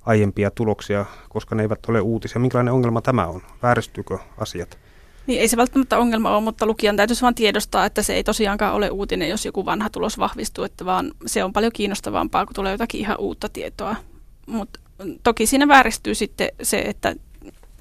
aiempia 0.07 0.51
tuloksia, 0.51 1.05
koska 1.29 1.55
ne 1.55 1.63
eivät 1.63 1.87
ole 1.89 2.01
uutisia. 2.01 2.41
Minkälainen 2.41 2.75
ongelma 2.75 3.03
tämä 3.03 3.27
on? 3.27 3.43
Vääristyykö 3.63 4.19
asiat? 4.39 4.79
Niin 5.27 5.41
ei 5.41 5.49
se 5.49 5.57
välttämättä 5.57 5.99
ongelma 5.99 6.37
ole, 6.37 6.45
mutta 6.45 6.67
lukijan 6.67 6.97
täytyisi 6.97 7.23
vain 7.23 7.35
tiedostaa, 7.35 7.85
että 7.85 8.03
se 8.03 8.15
ei 8.15 8.25
tosiaankaan 8.25 8.75
ole 8.75 8.91
uutinen, 8.91 9.29
jos 9.29 9.45
joku 9.45 9.65
vanha 9.65 9.91
tulos 9.91 10.19
vahvistuu, 10.19 10.65
että 10.65 10.85
vaan 10.85 11.13
se 11.27 11.45
on 11.45 11.53
paljon 11.53 11.73
kiinnostavampaa, 11.73 12.47
kun 12.47 12.55
tulee 12.55 12.73
jotakin 12.73 13.01
ihan 13.01 13.17
uutta 13.19 13.49
tietoa. 13.49 13.97
Mutta 14.47 14.81
toki 15.23 15.47
siinä 15.47 15.69
vääristyy 15.69 16.15
sitten 16.15 16.49
se, 16.63 16.79
että 16.79 17.15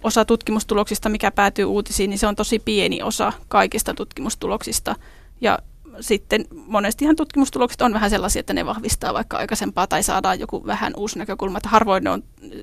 osa 0.03 0.25
tutkimustuloksista, 0.25 1.09
mikä 1.09 1.31
päätyy 1.31 1.65
uutisiin, 1.65 2.09
niin 2.09 2.17
se 2.17 2.27
on 2.27 2.35
tosi 2.35 2.59
pieni 2.59 3.03
osa 3.03 3.33
kaikista 3.47 3.93
tutkimustuloksista. 3.93 4.95
Ja 5.41 5.59
sitten 5.99 6.45
monestihan 6.53 7.15
tutkimustulokset 7.15 7.81
on 7.81 7.93
vähän 7.93 8.09
sellaisia, 8.09 8.39
että 8.39 8.53
ne 8.53 8.65
vahvistaa 8.65 9.13
vaikka 9.13 9.37
aikaisempaa 9.37 9.87
tai 9.87 10.03
saadaan 10.03 10.39
joku 10.39 10.65
vähän 10.65 10.93
uusi 10.97 11.19
näkökulma, 11.19 11.57
että 11.57 11.69
harvoin 11.69 12.03
ne 12.03 12.09
on 12.09 12.23
äh, 12.43 12.57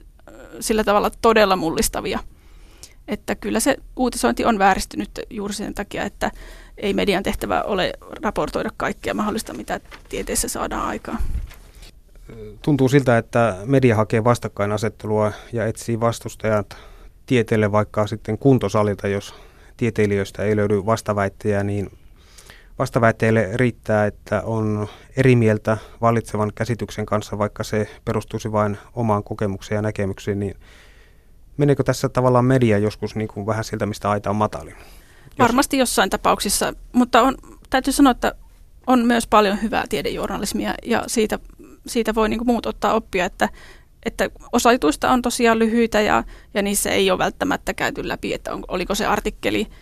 sillä 0.60 0.84
tavalla 0.84 1.10
todella 1.22 1.56
mullistavia. 1.56 2.18
Että 3.08 3.34
kyllä 3.34 3.60
se 3.60 3.76
uutisointi 3.96 4.44
on 4.44 4.58
vääristynyt 4.58 5.10
juuri 5.30 5.54
sen 5.54 5.74
takia, 5.74 6.02
että 6.02 6.30
ei 6.76 6.94
median 6.94 7.22
tehtävä 7.22 7.62
ole 7.62 7.92
raportoida 8.22 8.70
kaikkea 8.76 9.14
mahdollista, 9.14 9.54
mitä 9.54 9.80
tieteessä 10.08 10.48
saadaan 10.48 10.86
aikaan. 10.86 11.18
Tuntuu 12.62 12.88
siltä, 12.88 13.18
että 13.18 13.56
media 13.64 13.96
hakee 13.96 14.24
vastakkainasettelua 14.24 15.32
ja 15.52 15.66
etsii 15.66 16.00
vastustajat 16.00 16.76
tieteelle 17.26 17.72
vaikka 17.72 18.06
sitten 18.06 18.38
kuntosalilta, 18.38 19.08
jos 19.08 19.34
tieteilijöistä 19.76 20.42
ei 20.42 20.56
löydy 20.56 20.86
vastaväittejä, 20.86 21.64
niin 21.64 21.90
Vastaväitteille 22.80 23.50
riittää, 23.54 24.06
että 24.06 24.42
on 24.44 24.88
eri 25.16 25.36
mieltä 25.36 25.76
valitsevan 26.00 26.52
käsityksen 26.54 27.06
kanssa, 27.06 27.38
vaikka 27.38 27.64
se 27.64 27.90
perustuisi 28.04 28.52
vain 28.52 28.78
omaan 28.94 29.24
kokemukseen 29.24 29.76
ja 29.76 29.82
näkemyksiin, 29.82 30.40
niin 30.40 30.54
meneekö 31.56 31.82
tässä 31.82 32.08
tavallaan 32.08 32.44
media 32.44 32.78
joskus 32.78 33.16
niin 33.16 33.28
kuin 33.28 33.46
vähän 33.46 33.64
siltä, 33.64 33.86
mistä 33.86 34.10
aita 34.10 34.30
on 34.30 34.36
matalin? 34.36 34.74
Varmasti 35.38 35.78
jossain 35.78 36.10
tapauksissa, 36.10 36.74
mutta 36.92 37.22
on, 37.22 37.36
täytyy 37.70 37.92
sanoa, 37.92 38.10
että 38.10 38.34
on 38.86 39.06
myös 39.06 39.26
paljon 39.26 39.62
hyvää 39.62 39.84
tiedejournalismia 39.88 40.74
ja 40.84 41.04
siitä, 41.06 41.38
siitä 41.86 42.14
voi 42.14 42.28
niin 42.28 42.38
kuin 42.38 42.48
muut 42.48 42.66
ottaa 42.66 42.94
oppia, 42.94 43.24
että, 43.24 43.48
että 44.04 44.30
osa 44.52 44.72
jutuista 44.72 45.10
on 45.10 45.22
tosiaan 45.22 45.58
lyhyitä 45.58 46.00
ja, 46.00 46.24
ja 46.54 46.62
niissä 46.62 46.90
ei 46.90 47.10
ole 47.10 47.18
välttämättä 47.18 47.74
käyty 47.74 48.08
läpi, 48.08 48.34
että 48.34 48.52
on, 48.52 48.64
oliko 48.68 48.94
se 48.94 49.06
artikkeli– 49.06 49.66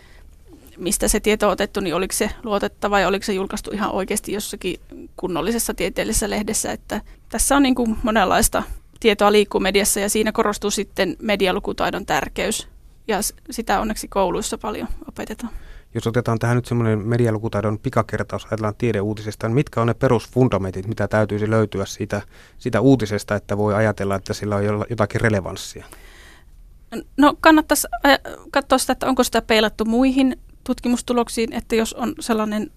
mistä 0.79 1.09
se 1.09 1.21
tieto 1.21 1.47
on 1.47 1.53
otettu, 1.53 1.81
niin 1.81 1.95
oliko 1.95 2.13
se 2.13 2.31
luotettava 2.43 3.01
ja 3.01 3.09
oliko 3.09 3.25
se 3.25 3.33
julkaistu 3.33 3.71
ihan 3.71 3.91
oikeasti 3.91 4.33
jossakin 4.33 4.81
kunnollisessa 5.17 5.75
tieteellisessä 5.75 6.31
lehdessä. 6.31 6.73
Että 6.73 7.01
tässä 7.29 7.57
on 7.57 7.63
niin 7.63 7.75
kuin 7.75 7.97
monenlaista 8.03 8.63
tietoa 9.01 9.33
liikkuu 9.33 9.61
mediassa 9.61 10.01
ja 10.01 10.09
siinä 10.09 10.33
korostuu 10.33 10.71
sitten 10.71 11.17
medialukutaidon 11.23 12.07
tärkeys 12.07 12.69
ja 13.09 13.19
sitä 13.51 13.81
onneksi 13.81 14.09
kouluissa 14.09 14.59
paljon 14.59 14.89
opetetaan. 15.09 15.53
Jos 15.95 16.07
otetaan 16.07 16.39
tähän 16.39 16.57
nyt 16.57 16.67
semmoinen 16.67 16.99
medialukutaidon 16.99 17.79
pikakertaus, 17.79 18.45
ajatellaan 18.45 18.75
tiedeuutisesta, 18.79 19.49
niin 19.49 19.55
mitkä 19.55 19.81
on 19.81 19.87
ne 19.87 19.95
perusfundamentit, 19.95 20.87
mitä 20.87 21.09
täytyisi 21.09 21.51
löytyä 21.51 21.87
siitä, 21.87 22.23
siitä 22.59 22.81
uutisesta, 22.81 23.35
että 23.35 23.59
voi 23.59 23.75
ajatella, 23.75 24.15
että 24.15 24.35
sillä 24.35 24.57
on 24.57 24.65
jotakin 24.91 25.21
relevanssia? 25.21 25.85
No 27.17 27.37
kannattaisi 27.41 27.89
katsoa 28.51 28.79
sitä, 28.79 28.93
että 28.93 29.07
onko 29.07 29.25
sitä 29.25 29.43
peilattu 29.43 29.85
muihin 29.85 30.41
tutkimustuloksiin, 30.69 31.53
että 31.53 31.77
jos 31.77 31.93
on 31.95 32.15
sellainen 32.21 32.71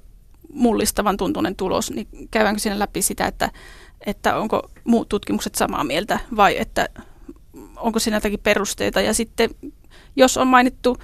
mullistavan 0.54 1.18
tuntunen 1.18 1.56
tulos, 1.56 1.92
niin 1.92 2.08
käydäänkö 2.32 2.60
siinä 2.60 2.80
läpi 2.80 3.02
sitä, 3.02 3.28
että, 3.28 3.52
että 4.06 4.38
onko 4.38 4.72
muut 4.84 5.10
tutkimukset 5.10 5.56
samaa 5.56 5.84
mieltä 5.84 6.20
vai 6.36 6.60
että 6.60 6.90
onko 7.76 8.00
siinä 8.00 8.18
jotakin 8.18 8.40
perusteita. 8.40 9.02
Ja 9.02 9.14
sitten 9.14 9.50
jos 10.16 10.38
on 10.38 10.48
mainittu 10.48 10.98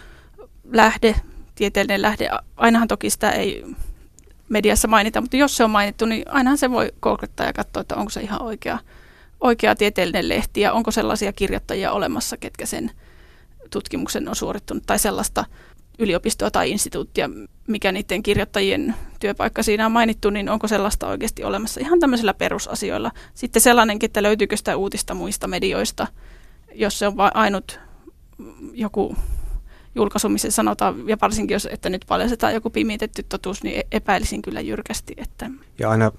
lähde, 0.63 1.15
tieteellinen 1.55 2.01
lähde, 2.01 2.29
ainahan 2.57 2.87
toki 2.87 3.09
sitä 3.09 3.31
ei 3.31 3.65
mediassa 4.49 4.87
mainita, 4.87 5.21
mutta 5.21 5.37
jos 5.37 5.57
se 5.57 5.63
on 5.63 5.71
mainittu, 5.71 6.05
niin 6.05 6.23
ainahan 6.27 6.57
se 6.57 6.71
voi 6.71 6.91
kouklettaa 6.99 7.45
ja 7.45 7.53
katsoa, 7.53 7.81
että 7.81 7.95
onko 7.95 8.09
se 8.09 8.21
ihan 8.21 8.41
oikea, 8.41 8.79
oikea 9.39 9.75
tieteellinen 9.75 10.29
lehti 10.29 10.61
ja 10.61 10.73
onko 10.73 10.91
sellaisia 10.91 11.33
kirjoittajia 11.33 11.91
olemassa, 11.91 12.37
ketkä 12.37 12.65
sen 12.65 12.91
tutkimuksen 13.69 14.29
on 14.29 14.35
suorittunut 14.35 14.83
tai 14.85 14.99
sellaista 14.99 15.45
yliopistoa 15.99 16.51
tai 16.51 16.71
instituuttia, 16.71 17.29
mikä 17.67 17.91
niiden 17.91 18.23
kirjoittajien 18.23 18.95
työpaikka 19.19 19.63
siinä 19.63 19.85
on 19.85 19.91
mainittu, 19.91 20.29
niin 20.29 20.49
onko 20.49 20.67
sellaista 20.67 21.07
oikeasti 21.07 21.43
olemassa 21.43 21.79
ihan 21.79 21.99
tämmöisillä 21.99 22.33
perusasioilla. 22.33 23.11
Sitten 23.33 23.61
sellainenkin, 23.61 24.07
että 24.07 24.23
löytyykö 24.23 24.57
sitä 24.57 24.75
uutista 24.75 25.13
muista 25.13 25.47
medioista, 25.47 26.07
jos 26.73 26.99
se 26.99 27.07
on 27.07 27.17
vain 27.17 27.35
ainut 27.35 27.79
joku 28.73 29.15
julkaisu, 29.95 30.29
missä 30.29 30.51
sanotaan, 30.51 31.07
ja 31.07 31.17
varsinkin 31.21 31.55
jos, 31.55 31.67
että 31.71 31.89
nyt 31.89 32.05
paljastetaan 32.07 32.53
joku 32.53 32.69
pimitetty 32.69 33.23
totuus, 33.23 33.63
niin 33.63 33.79
e- 33.79 33.87
epäilisin 33.91 34.41
kyllä 34.41 34.61
jyrkästi. 34.61 35.13
Että... 35.17 35.49
Ja 35.79 35.89
aina 35.89 36.11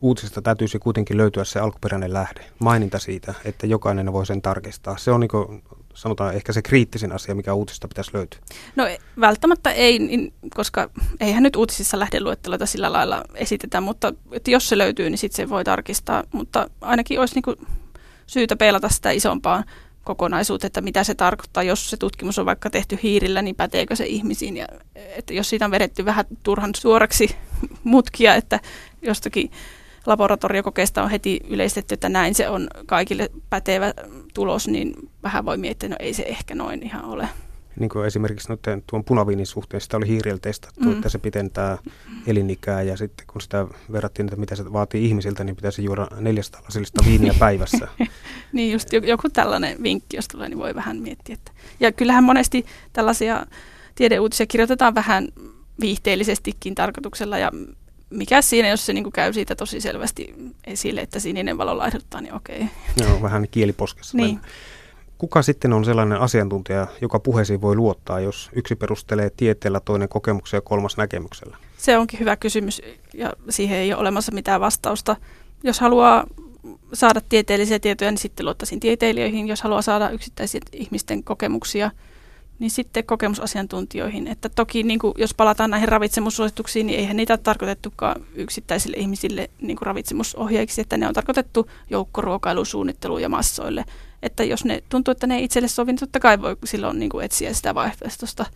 uutisesta 0.00 0.42
täytyisi 0.42 0.78
kuitenkin 0.78 1.16
löytyä 1.16 1.44
se 1.44 1.60
alkuperäinen 1.60 2.12
lähde, 2.12 2.44
maininta 2.58 2.98
siitä, 2.98 3.34
että 3.44 3.66
jokainen 3.66 4.12
voi 4.12 4.26
sen 4.26 4.42
tarkistaa. 4.42 4.96
Se 4.96 5.10
on 5.10 5.20
niin 5.20 5.62
sanotaan 5.94 6.34
ehkä 6.34 6.52
se 6.52 6.62
kriittisin 6.62 7.12
asia, 7.12 7.34
mikä 7.34 7.54
uutisista 7.54 7.88
pitäisi 7.88 8.10
löytyä. 8.14 8.40
No 8.76 8.84
välttämättä 9.20 9.70
ei, 9.70 9.98
niin, 9.98 10.32
koska 10.54 10.90
eihän 11.20 11.42
nyt 11.42 11.56
uutisissa 11.56 11.98
lähdeluetteloita 11.98 12.66
sillä 12.66 12.92
lailla 12.92 13.24
esitetä, 13.34 13.80
mutta 13.80 14.12
että 14.32 14.50
jos 14.50 14.68
se 14.68 14.78
löytyy, 14.78 15.10
niin 15.10 15.18
sitten 15.18 15.36
se 15.36 15.48
voi 15.48 15.64
tarkistaa. 15.64 16.24
Mutta 16.32 16.70
ainakin 16.80 17.20
olisi 17.20 17.40
niin 17.40 17.68
syytä 18.26 18.56
peilata 18.56 18.88
sitä 18.88 19.10
isompaa 19.10 19.64
kokonaisuutta, 20.04 20.66
että 20.66 20.80
mitä 20.80 21.04
se 21.04 21.14
tarkoittaa, 21.14 21.62
jos 21.62 21.90
se 21.90 21.96
tutkimus 21.96 22.38
on 22.38 22.46
vaikka 22.46 22.70
tehty 22.70 22.98
hiirillä, 23.02 23.42
niin 23.42 23.56
päteekö 23.56 23.96
se 23.96 24.06
ihmisiin. 24.06 24.56
Ja, 24.56 24.66
että 24.94 25.34
jos 25.34 25.50
siitä 25.50 25.64
on 25.64 25.70
vedetty 25.70 26.04
vähän 26.04 26.24
turhan 26.42 26.70
suoraksi 26.76 27.36
mutkia, 27.84 28.34
että 28.34 28.60
jostakin 29.02 29.50
laboratoriokokeista 30.10 31.02
on 31.02 31.10
heti 31.10 31.40
yleistetty, 31.48 31.94
että 31.94 32.08
näin 32.08 32.34
se 32.34 32.48
on 32.48 32.68
kaikille 32.86 33.30
pätevä 33.50 33.94
tulos, 34.34 34.68
niin 34.68 34.94
vähän 35.22 35.44
voi 35.44 35.56
miettiä, 35.56 35.86
että 35.86 36.04
no 36.04 36.06
ei 36.06 36.14
se 36.14 36.22
ehkä 36.22 36.54
noin 36.54 36.82
ihan 36.82 37.04
ole. 37.04 37.28
Niin 37.78 37.90
kuin 37.90 38.06
esimerkiksi 38.06 38.48
noiden, 38.48 38.82
tuon 38.86 39.04
punaviinin 39.04 39.46
suhteen, 39.46 39.80
sitä 39.80 39.96
oli 39.96 40.08
hiiriellä 40.08 40.40
testattu, 40.42 40.84
mm. 40.84 40.92
että 40.92 41.08
se 41.08 41.18
pitentää 41.18 41.78
elinikää 42.26 42.82
ja 42.82 42.96
sitten 42.96 43.26
kun 43.26 43.40
sitä 43.40 43.66
verrattiin, 43.92 44.26
että 44.26 44.36
mitä 44.36 44.56
se 44.56 44.72
vaatii 44.72 45.04
ihmisiltä, 45.04 45.44
niin 45.44 45.56
pitäisi 45.56 45.84
juoda 45.84 46.08
400 46.20 46.62
lasillista 46.64 47.04
viiniä 47.06 47.34
päivässä. 47.38 47.88
niin 48.52 48.72
just 48.72 48.88
joku 48.92 49.28
tällainen 49.32 49.82
vinkki, 49.82 50.16
jos 50.16 50.28
tulee, 50.28 50.48
niin 50.48 50.58
voi 50.58 50.74
vähän 50.74 50.96
miettiä. 50.96 51.34
Että. 51.34 51.52
Ja 51.80 51.92
kyllähän 51.92 52.24
monesti 52.24 52.66
tällaisia 52.92 53.46
tiedeuutisia 53.94 54.46
kirjoitetaan 54.46 54.94
vähän 54.94 55.28
viihteellisestikin 55.80 56.74
tarkoituksella 56.74 57.38
ja 57.38 57.50
mikä 58.10 58.42
siinä, 58.42 58.68
jos 58.68 58.86
se 58.86 58.92
niin 58.92 59.12
käy 59.12 59.32
siitä 59.32 59.56
tosi 59.56 59.80
selvästi 59.80 60.34
esille, 60.66 61.00
että 61.00 61.20
sininen 61.20 61.58
valo 61.58 61.78
laihduttaa, 61.78 62.20
niin 62.20 62.34
okei. 62.34 62.66
Joo, 62.96 63.22
vähän 63.22 63.46
kieliposkessa. 63.50 64.16
Niin. 64.16 64.40
Kuka 65.18 65.42
sitten 65.42 65.72
on 65.72 65.84
sellainen 65.84 66.20
asiantuntija, 66.20 66.86
joka 67.00 67.18
puheisiin 67.18 67.60
voi 67.60 67.76
luottaa, 67.76 68.20
jos 68.20 68.50
yksi 68.52 68.76
perustelee 68.76 69.30
tieteellä, 69.36 69.80
toinen 69.80 70.08
kokemuksia 70.08 70.56
ja 70.56 70.60
kolmas 70.60 70.96
näkemyksellä? 70.96 71.56
Se 71.76 71.98
onkin 71.98 72.20
hyvä 72.20 72.36
kysymys 72.36 72.82
ja 73.14 73.32
siihen 73.48 73.78
ei 73.78 73.92
ole 73.92 74.00
olemassa 74.00 74.32
mitään 74.32 74.60
vastausta. 74.60 75.16
Jos 75.64 75.80
haluaa 75.80 76.26
saada 76.92 77.20
tieteellisiä 77.28 77.78
tietoja, 77.78 78.10
niin 78.10 78.18
sitten 78.18 78.46
luottaisin 78.46 78.80
tieteilijöihin. 78.80 79.48
Jos 79.48 79.62
haluaa 79.62 79.82
saada 79.82 80.10
yksittäisiä 80.10 80.60
ihmisten 80.72 81.24
kokemuksia, 81.24 81.90
niin 82.60 82.70
sitten 82.70 83.04
kokemusasiantuntijoihin. 83.04 84.26
Että 84.26 84.48
toki 84.48 84.82
niin 84.82 84.98
kuin, 84.98 85.14
jos 85.18 85.34
palataan 85.34 85.70
näihin 85.70 85.88
ravitsemussuosituksiin, 85.88 86.86
niin 86.86 86.98
eihän 86.98 87.16
niitä 87.16 87.36
tarkoitettukaan 87.36 88.24
yksittäisille 88.34 88.96
ihmisille 88.96 89.50
niin 89.60 89.76
kuin 89.76 89.86
ravitsemusohjeiksi, 89.86 90.80
että 90.80 90.96
ne 90.96 91.08
on 91.08 91.14
tarkoitettu 91.14 91.70
joukkoruokailusuunnitteluun 91.90 93.22
ja 93.22 93.28
massoille. 93.28 93.84
Että 94.22 94.44
jos 94.44 94.64
ne 94.64 94.82
tuntuu, 94.88 95.12
että 95.12 95.26
ne 95.26 95.36
ei 95.36 95.44
itselle 95.44 95.68
sovi, 95.68 95.92
niin 95.92 96.00
totta 96.00 96.20
kai 96.20 96.42
voi 96.42 96.56
silloin 96.64 96.98
niin 96.98 97.10
kuin 97.10 97.24
etsiä 97.24 97.54
sitä 97.54 97.74
vaihtoehtoista 97.74 98.46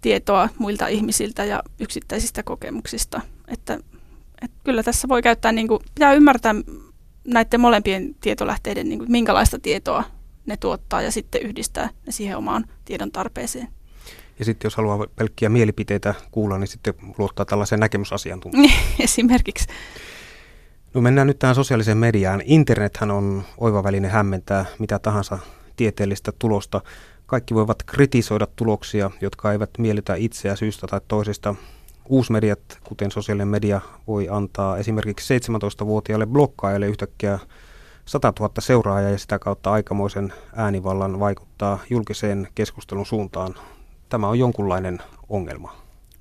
tietoa 0.00 0.48
muilta 0.58 0.86
ihmisiltä 0.86 1.44
ja 1.44 1.62
yksittäisistä 1.80 2.42
kokemuksista. 2.42 3.20
Että, 3.48 3.74
että 4.42 4.56
kyllä 4.64 4.82
tässä 4.82 5.08
voi 5.08 5.22
käyttää, 5.22 5.52
niin 5.52 5.68
kuin, 5.68 5.80
pitää 5.94 6.12
ymmärtää 6.12 6.54
näiden 7.26 7.60
molempien 7.60 8.14
tietolähteiden, 8.20 8.88
niin 8.88 8.98
kuin, 8.98 9.10
minkälaista 9.10 9.58
tietoa 9.58 10.04
ne 10.46 10.56
tuottaa 10.56 11.02
ja 11.02 11.12
sitten 11.12 11.42
yhdistää 11.42 11.90
ne 12.06 12.12
siihen 12.12 12.36
omaan 12.36 12.64
tiedon 12.84 13.12
tarpeeseen. 13.12 13.68
Ja 14.38 14.44
sitten 14.44 14.66
jos 14.66 14.76
haluaa 14.76 15.06
pelkkiä 15.16 15.48
mielipiteitä 15.48 16.14
kuulla, 16.30 16.58
niin 16.58 16.68
sitten 16.68 16.94
luottaa 17.18 17.44
tällaiseen 17.44 17.80
näkemysasiantuntijan. 17.80 18.70
Esimerkiksi. 18.98 19.66
No 20.94 21.00
mennään 21.00 21.26
nyt 21.26 21.38
tähän 21.38 21.54
sosiaaliseen 21.54 21.98
mediaan. 21.98 22.42
Internethän 22.44 23.10
on 23.10 23.44
oiva 23.58 23.82
väline 23.82 24.08
hämmentää 24.08 24.64
mitä 24.78 24.98
tahansa 24.98 25.38
tieteellistä 25.76 26.32
tulosta. 26.38 26.80
Kaikki 27.26 27.54
voivat 27.54 27.82
kritisoida 27.82 28.46
tuloksia, 28.56 29.10
jotka 29.20 29.52
eivät 29.52 29.70
miellytä 29.78 30.14
itseä 30.14 30.56
syystä 30.56 30.86
tai 30.86 31.00
toisesta. 31.08 31.54
Uusmediat, 32.08 32.60
kuten 32.84 33.10
sosiaalinen 33.10 33.48
media, 33.48 33.80
voi 34.06 34.28
antaa 34.28 34.78
esimerkiksi 34.78 35.38
17-vuotiaalle 35.38 36.26
blokkaajalle 36.26 36.86
yhtäkkiä 36.86 37.38
100 38.04 38.32
000 38.40 38.52
seuraajaa 38.58 39.10
ja 39.10 39.18
sitä 39.18 39.38
kautta 39.38 39.72
aikamoisen 39.72 40.32
äänivallan 40.56 41.20
vaikuttaa 41.20 41.78
julkiseen 41.90 42.48
keskustelun 42.54 43.06
suuntaan. 43.06 43.54
Tämä 44.08 44.28
on 44.28 44.38
jonkunlainen 44.38 44.98
ongelma. 45.28 45.76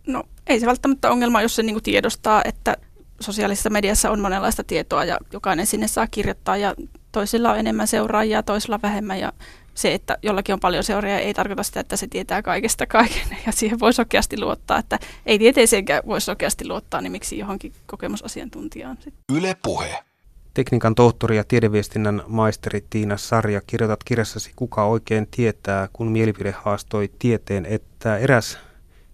No 0.08 0.24
ei 0.48 0.60
se 0.60 0.66
välttämättä 0.66 1.12
ongelma, 1.12 1.42
jos 1.42 1.56
se 1.56 1.64
niin 1.64 1.84
tiedostaa, 1.84 2.42
että 2.46 2.78
sosiaalisessa 3.20 3.70
mediassa 3.70 4.12
on 4.12 4.20
monenlaista 4.20 4.64
tietoa 4.64 5.06
ja 5.06 5.18
jokainen 5.34 5.66
sinne 5.66 5.88
saa 5.88 6.08
kirjoittaa 6.08 6.58
ja 6.58 6.76
toisilla 7.12 7.52
on 7.52 7.60
enemmän 7.60 7.88
seuraajia, 7.88 8.44
toisilla 8.44 8.80
vähemmän 8.84 9.20
ja 9.20 9.34
se, 9.74 9.94
että 9.94 10.18
jollakin 10.24 10.54
on 10.54 10.60
paljon 10.60 10.84
seuraajia, 10.84 11.20
ei 11.20 11.34
tarkoita 11.34 11.64
sitä, 11.64 11.80
että 11.80 11.98
se 11.98 12.08
tietää 12.08 12.42
kaikesta 12.42 12.86
kaiken 12.88 13.38
ja 13.46 13.52
siihen 13.52 13.80
voi 13.80 13.94
sokeasti 13.94 14.40
luottaa, 14.40 14.80
että 14.80 15.00
ei 15.26 15.40
tieteeseenkään 15.40 16.04
voi 16.08 16.22
sokeasti 16.22 16.68
luottaa, 16.68 17.02
niin 17.02 17.12
miksi 17.12 17.38
johonkin 17.38 17.74
kokemusasiantuntijaan. 17.86 18.98
Yle 19.34 19.58
Puhe. 19.64 20.11
Tekniikan 20.54 20.96
tohtori 20.96 21.38
ja 21.38 21.44
tiedeviestinnän 21.44 22.24
maisteri 22.28 22.84
Tiina 22.90 23.18
Sarja, 23.18 23.62
kirjoitat 23.68 24.04
kirjassasi 24.04 24.52
Kuka 24.56 24.86
oikein 24.86 25.28
tietää, 25.32 25.90
kun 25.94 26.12
mielipide 26.12 26.56
haastoi 26.58 27.12
tieteen, 27.20 27.66
että 27.66 28.18
eräs 28.18 28.58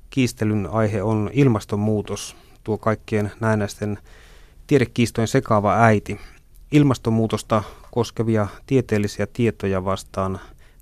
kiistelyn 0.10 0.68
aihe 0.72 1.04
on 1.04 1.30
ilmastonmuutos, 1.34 2.36
tuo 2.64 2.78
kaikkien 2.78 3.32
näennäisten 3.40 3.98
tiedekiistojen 4.68 5.28
sekaava 5.28 5.84
äiti. 5.84 6.20
Ilmastonmuutosta 6.72 7.64
koskevia 7.92 8.48
tieteellisiä 8.66 9.28
tietoja 9.34 9.86
vastaan 9.86 10.40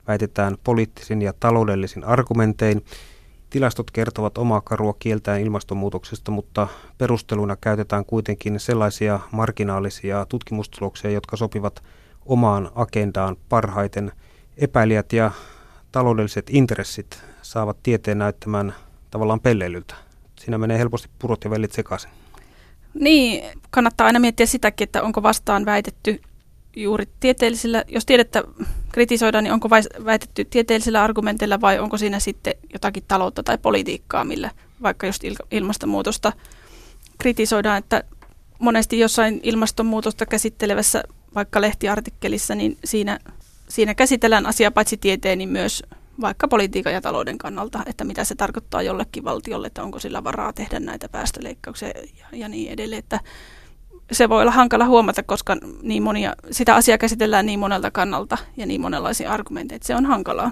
väitetään 0.08 0.58
poliittisin 0.64 1.22
ja 1.22 1.34
taloudellisin 1.40 2.04
argumentein– 2.04 2.86
Tilastot 3.56 3.92
kertovat 3.92 4.38
omaa 4.38 4.62
karua 4.62 4.96
kieltään 5.00 5.42
ilmastonmuutoksesta, 5.42 6.32
mutta 6.32 6.68
perusteluna 6.98 7.56
käytetään 7.56 8.06
kuitenkin 8.06 8.60
sellaisia 8.60 9.20
marginaalisia 9.32 10.26
tutkimustuloksia, 10.30 11.12
jotka 11.12 11.38
sopivat 11.38 11.84
omaan 12.26 12.72
agendaan 12.76 13.36
parhaiten. 13.50 14.12
Epäilijät 14.58 15.14
ja 15.14 15.32
taloudelliset 15.92 16.50
intressit 16.50 17.24
saavat 17.42 17.78
tieteen 17.84 18.18
näyttämään 18.18 18.74
tavallaan 19.12 19.40
pelleilyltä. 19.40 19.96
Siinä 20.40 20.58
menee 20.58 20.78
helposti 20.78 21.10
purot 21.20 21.44
ja 21.44 21.50
vellit 21.50 21.72
sekaisin. 21.72 22.12
Niin, 22.94 23.60
kannattaa 23.70 24.08
aina 24.08 24.20
miettiä 24.20 24.46
sitäkin, 24.46 24.86
että 24.86 25.04
onko 25.04 25.24
vastaan 25.24 25.66
väitetty 25.66 26.22
juuri 26.76 27.06
tieteellisillä, 27.20 27.84
jos 27.88 28.06
tiedettä 28.06 28.44
kritisoidaan, 28.92 29.44
niin 29.44 29.54
onko 29.54 29.70
väitetty 30.06 30.46
tieteellisillä 30.46 31.04
argumenteilla 31.04 31.62
vai 31.62 31.80
onko 31.80 31.98
siinä 31.98 32.20
sitten 32.20 32.54
jotakin 32.74 33.04
taloutta 33.08 33.44
tai 33.44 33.58
politiikkaa, 33.58 34.24
millä 34.24 34.52
vaikka 34.82 35.08
just 35.08 35.24
ilmastonmuutosta 35.52 36.34
kritisoidaan, 37.18 37.78
että 37.78 38.04
monesti 38.60 39.00
jossain 39.00 39.40
ilmastonmuutosta 39.44 40.26
käsittelevässä 40.26 41.04
vaikka 41.36 41.62
lehtiartikkelissa, 41.62 42.56
niin 42.56 42.78
siinä, 42.86 43.20
siinä 43.70 43.96
käsitellään 43.96 44.46
asiaa 44.46 44.72
paitsi 44.72 44.98
tieteen, 44.98 45.38
niin 45.38 45.50
myös 45.50 45.84
vaikka 46.22 46.48
politiikan 46.48 46.94
ja 46.94 47.02
talouden 47.02 47.38
kannalta, 47.38 47.84
että 47.86 48.04
mitä 48.04 48.24
se 48.24 48.36
tarkoittaa 48.36 48.82
jollekin 48.82 49.24
valtiolle, 49.24 49.68
että 49.68 49.84
onko 49.84 50.00
sillä 50.00 50.24
varaa 50.24 50.54
tehdä 50.54 50.80
näitä 50.80 51.10
päästöleikkauksia 51.10 51.88
ja, 51.90 52.26
ja 52.32 52.50
niin 52.50 52.72
edelleen, 52.72 53.00
että 53.00 53.20
se 54.12 54.30
voi 54.30 54.42
olla 54.42 54.52
hankala 54.52 54.86
huomata, 54.86 55.24
koska 55.24 55.58
niin 55.82 56.04
monia, 56.04 56.36
sitä 56.52 56.76
asiaa 56.76 56.98
käsitellään 56.98 57.46
niin 57.46 57.60
monelta 57.60 57.92
kannalta 57.92 58.38
ja 58.58 58.66
niin 58.66 58.82
monenlaisia 58.82 59.32
argumentteja, 59.32 59.76
että 59.76 59.88
se 59.88 59.96
on 59.96 60.06
hankalaa. 60.06 60.52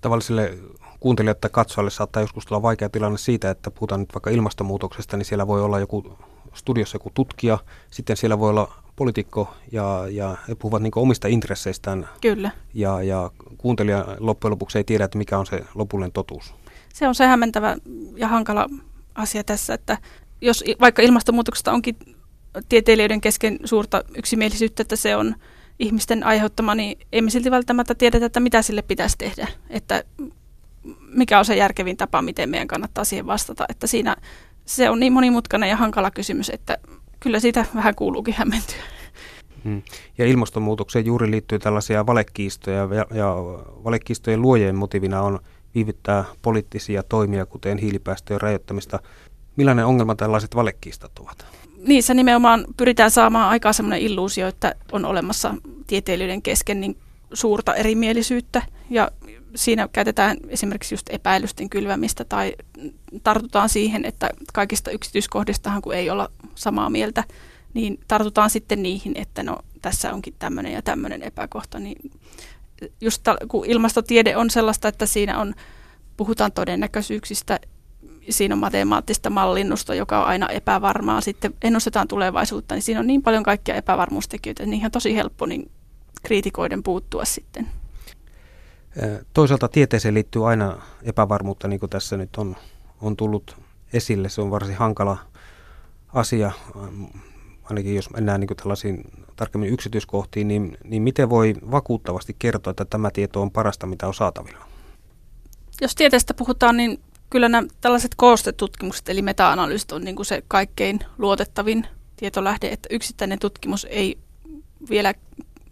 Tavallisille 0.00 0.58
kuuntelijalle 1.00 1.38
tai 1.40 1.50
katsojalle 1.50 1.90
saattaa 1.90 2.22
joskus 2.22 2.46
tulla 2.46 2.62
vaikea 2.62 2.88
tilanne 2.88 3.18
siitä, 3.18 3.50
että 3.50 3.70
puhutaan 3.70 4.00
nyt 4.00 4.14
vaikka 4.14 4.30
ilmastonmuutoksesta, 4.30 5.16
niin 5.16 5.24
siellä 5.24 5.46
voi 5.46 5.62
olla 5.62 5.80
joku 5.80 6.16
studiossa 6.54 6.96
joku 6.96 7.10
tutkija, 7.14 7.58
sitten 7.90 8.16
siellä 8.16 8.38
voi 8.38 8.50
olla 8.50 8.72
poliitikko 8.96 9.54
ja, 9.72 10.04
ja 10.10 10.36
he 10.48 10.54
puhuvat 10.54 10.82
niin 10.82 10.92
omista 10.96 11.28
intresseistään. 11.28 12.08
Kyllä. 12.20 12.50
Ja, 12.74 13.02
ja 13.02 13.30
kuuntelija 13.58 14.06
loppujen 14.18 14.50
lopuksi 14.50 14.78
ei 14.78 14.84
tiedä, 14.84 15.04
että 15.04 15.18
mikä 15.18 15.38
on 15.38 15.46
se 15.46 15.64
lopullinen 15.74 16.12
totuus. 16.12 16.54
Se 16.94 17.08
on 17.08 17.14
se 17.14 17.26
hämmentävä 17.26 17.76
ja 18.16 18.28
hankala 18.28 18.66
asia 19.14 19.44
tässä, 19.44 19.74
että 19.74 19.98
jos 20.40 20.64
vaikka 20.80 21.02
ilmastonmuutoksesta 21.02 21.72
onkin 21.72 21.96
tieteilijöiden 22.68 23.20
kesken 23.20 23.58
suurta 23.64 24.04
yksimielisyyttä, 24.16 24.82
että 24.82 24.96
se 24.96 25.16
on 25.16 25.34
ihmisten 25.78 26.24
aiheuttama, 26.24 26.74
niin 26.74 26.98
emme 27.12 27.30
silti 27.30 27.50
välttämättä 27.50 27.94
tiedetä, 27.94 28.26
että 28.26 28.40
mitä 28.40 28.62
sille 28.62 28.82
pitäisi 28.82 29.18
tehdä. 29.18 29.48
Että 29.70 30.04
mikä 31.08 31.38
on 31.38 31.44
se 31.44 31.56
järkevin 31.56 31.96
tapa, 31.96 32.22
miten 32.22 32.50
meidän 32.50 32.68
kannattaa 32.68 33.04
siihen 33.04 33.26
vastata. 33.26 33.64
Että 33.68 33.86
siinä 33.86 34.16
se 34.64 34.90
on 34.90 35.00
niin 35.00 35.12
monimutkainen 35.12 35.70
ja 35.70 35.76
hankala 35.76 36.10
kysymys, 36.10 36.50
että 36.50 36.78
kyllä 37.20 37.40
siitä 37.40 37.66
vähän 37.74 37.94
kuuluukin 37.94 38.34
hämmentyä. 38.34 38.82
Hmm. 39.64 39.82
Ja 40.18 40.26
ilmastonmuutokseen 40.26 41.06
juuri 41.06 41.30
liittyy 41.30 41.58
tällaisia 41.58 42.06
valekiistoja, 42.06 42.88
ja, 43.14 43.34
valekiistojen 43.84 44.42
luojien 44.42 44.76
motivina 44.76 45.22
on 45.22 45.38
viivyttää 45.74 46.24
poliittisia 46.42 47.02
toimia, 47.02 47.46
kuten 47.46 47.78
hiilipäästöjen 47.78 48.40
rajoittamista. 48.40 48.98
Millainen 49.56 49.86
ongelma 49.86 50.14
tällaiset 50.14 50.54
valekiistat 50.54 51.18
ovat? 51.18 51.46
Niissä 51.86 52.14
nimenomaan 52.14 52.64
pyritään 52.76 53.10
saamaan 53.10 53.48
aikaa 53.48 53.72
sellainen 53.72 54.06
illuusio, 54.06 54.48
että 54.48 54.74
on 54.92 55.04
olemassa 55.04 55.54
tieteilijöiden 55.86 56.42
kesken 56.42 56.80
niin 56.80 56.96
suurta 57.32 57.74
erimielisyyttä. 57.74 58.62
Ja 58.90 59.10
siinä 59.54 59.88
käytetään 59.92 60.36
esimerkiksi 60.48 60.94
just 60.94 61.06
epäilysten 61.10 61.70
kylvämistä 61.70 62.24
tai 62.24 62.54
tartutaan 63.22 63.68
siihen, 63.68 64.04
että 64.04 64.30
kaikista 64.52 64.90
yksityiskohdistahan 64.90 65.82
kun 65.82 65.94
ei 65.94 66.10
olla 66.10 66.30
samaa 66.54 66.90
mieltä, 66.90 67.24
niin 67.74 68.00
tartutaan 68.08 68.50
sitten 68.50 68.82
niihin, 68.82 69.12
että 69.16 69.42
no 69.42 69.58
tässä 69.82 70.12
onkin 70.12 70.34
tämmöinen 70.38 70.72
ja 70.72 70.82
tämmöinen 70.82 71.22
epäkohta, 71.22 71.78
niin 71.78 72.10
just 73.00 73.22
kun 73.48 73.66
ilmastotiede 73.66 74.36
on 74.36 74.50
sellaista, 74.50 74.88
että 74.88 75.06
siinä 75.06 75.38
on, 75.38 75.54
puhutaan 76.16 76.52
todennäköisyyksistä 76.52 77.60
siinä 78.30 78.54
on 78.54 78.58
matemaattista 78.58 79.30
mallinnusta, 79.30 79.94
joka 79.94 80.20
on 80.20 80.26
aina 80.26 80.48
epävarmaa. 80.48 81.20
Sitten 81.20 81.54
ennustetaan 81.62 82.08
tulevaisuutta, 82.08 82.74
niin 82.74 82.82
siinä 82.82 83.00
on 83.00 83.06
niin 83.06 83.22
paljon 83.22 83.42
kaikkia 83.42 83.74
epävarmuustekijöitä, 83.74 84.62
että 84.62 84.70
niihin 84.70 84.86
on 84.86 84.90
tosi 84.90 85.16
helppo 85.16 85.46
niin 85.46 85.70
kriitikoiden 86.22 86.82
puuttua 86.82 87.24
sitten. 87.24 87.68
Toisaalta 89.34 89.68
tieteeseen 89.68 90.14
liittyy 90.14 90.48
aina 90.48 90.78
epävarmuutta, 91.02 91.68
niin 91.68 91.80
kuin 91.80 91.90
tässä 91.90 92.16
nyt 92.16 92.36
on, 92.36 92.56
on 93.00 93.16
tullut 93.16 93.56
esille. 93.92 94.28
Se 94.28 94.40
on 94.40 94.50
varsin 94.50 94.76
hankala 94.76 95.18
asia, 96.12 96.52
ainakin 97.64 97.94
jos 97.94 98.10
mennään 98.10 98.40
niin 98.40 98.56
tällaisiin 98.56 99.04
tarkemmin 99.36 99.70
yksityiskohtiin, 99.70 100.48
niin, 100.48 100.78
niin 100.84 101.02
miten 101.02 101.30
voi 101.30 101.54
vakuuttavasti 101.70 102.36
kertoa, 102.38 102.70
että 102.70 102.84
tämä 102.84 103.10
tieto 103.10 103.42
on 103.42 103.50
parasta, 103.50 103.86
mitä 103.86 104.06
on 104.06 104.14
saatavilla? 104.14 104.66
Jos 105.80 105.94
tieteestä 105.94 106.34
puhutaan, 106.34 106.76
niin 106.76 107.00
kyllä 107.34 107.48
nämä 107.48 107.68
tällaiset 107.80 108.14
koostetutkimukset, 108.16 109.08
eli 109.08 109.22
meta-analyysit 109.22 109.92
on 109.92 110.04
niin 110.04 110.16
kuin 110.16 110.26
se 110.26 110.42
kaikkein 110.48 111.00
luotettavin 111.18 111.86
tietolähde, 112.16 112.68
että 112.68 112.88
yksittäinen 112.90 113.38
tutkimus 113.38 113.86
ei 113.90 114.18
vielä 114.90 115.14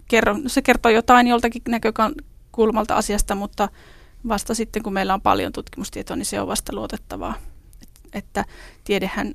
kerro, 0.09 0.37
no 0.39 0.49
se 0.49 0.63
kertoo 0.63 0.93
jotain 0.93 1.27
joltakin 1.27 1.63
näkökulmalta 1.69 2.95
asiasta, 2.97 3.35
mutta 3.35 3.69
vasta 4.29 4.55
sitten 4.55 4.83
kun 4.83 4.93
meillä 4.93 5.15
on 5.15 5.21
paljon 5.21 5.53
tutkimustietoa, 5.53 6.17
niin 6.17 6.27
se 6.27 6.41
on 6.41 6.49
vasta 6.49 6.75
luotettavaa. 6.75 7.35
Että 8.13 8.45
tiedehän 8.85 9.35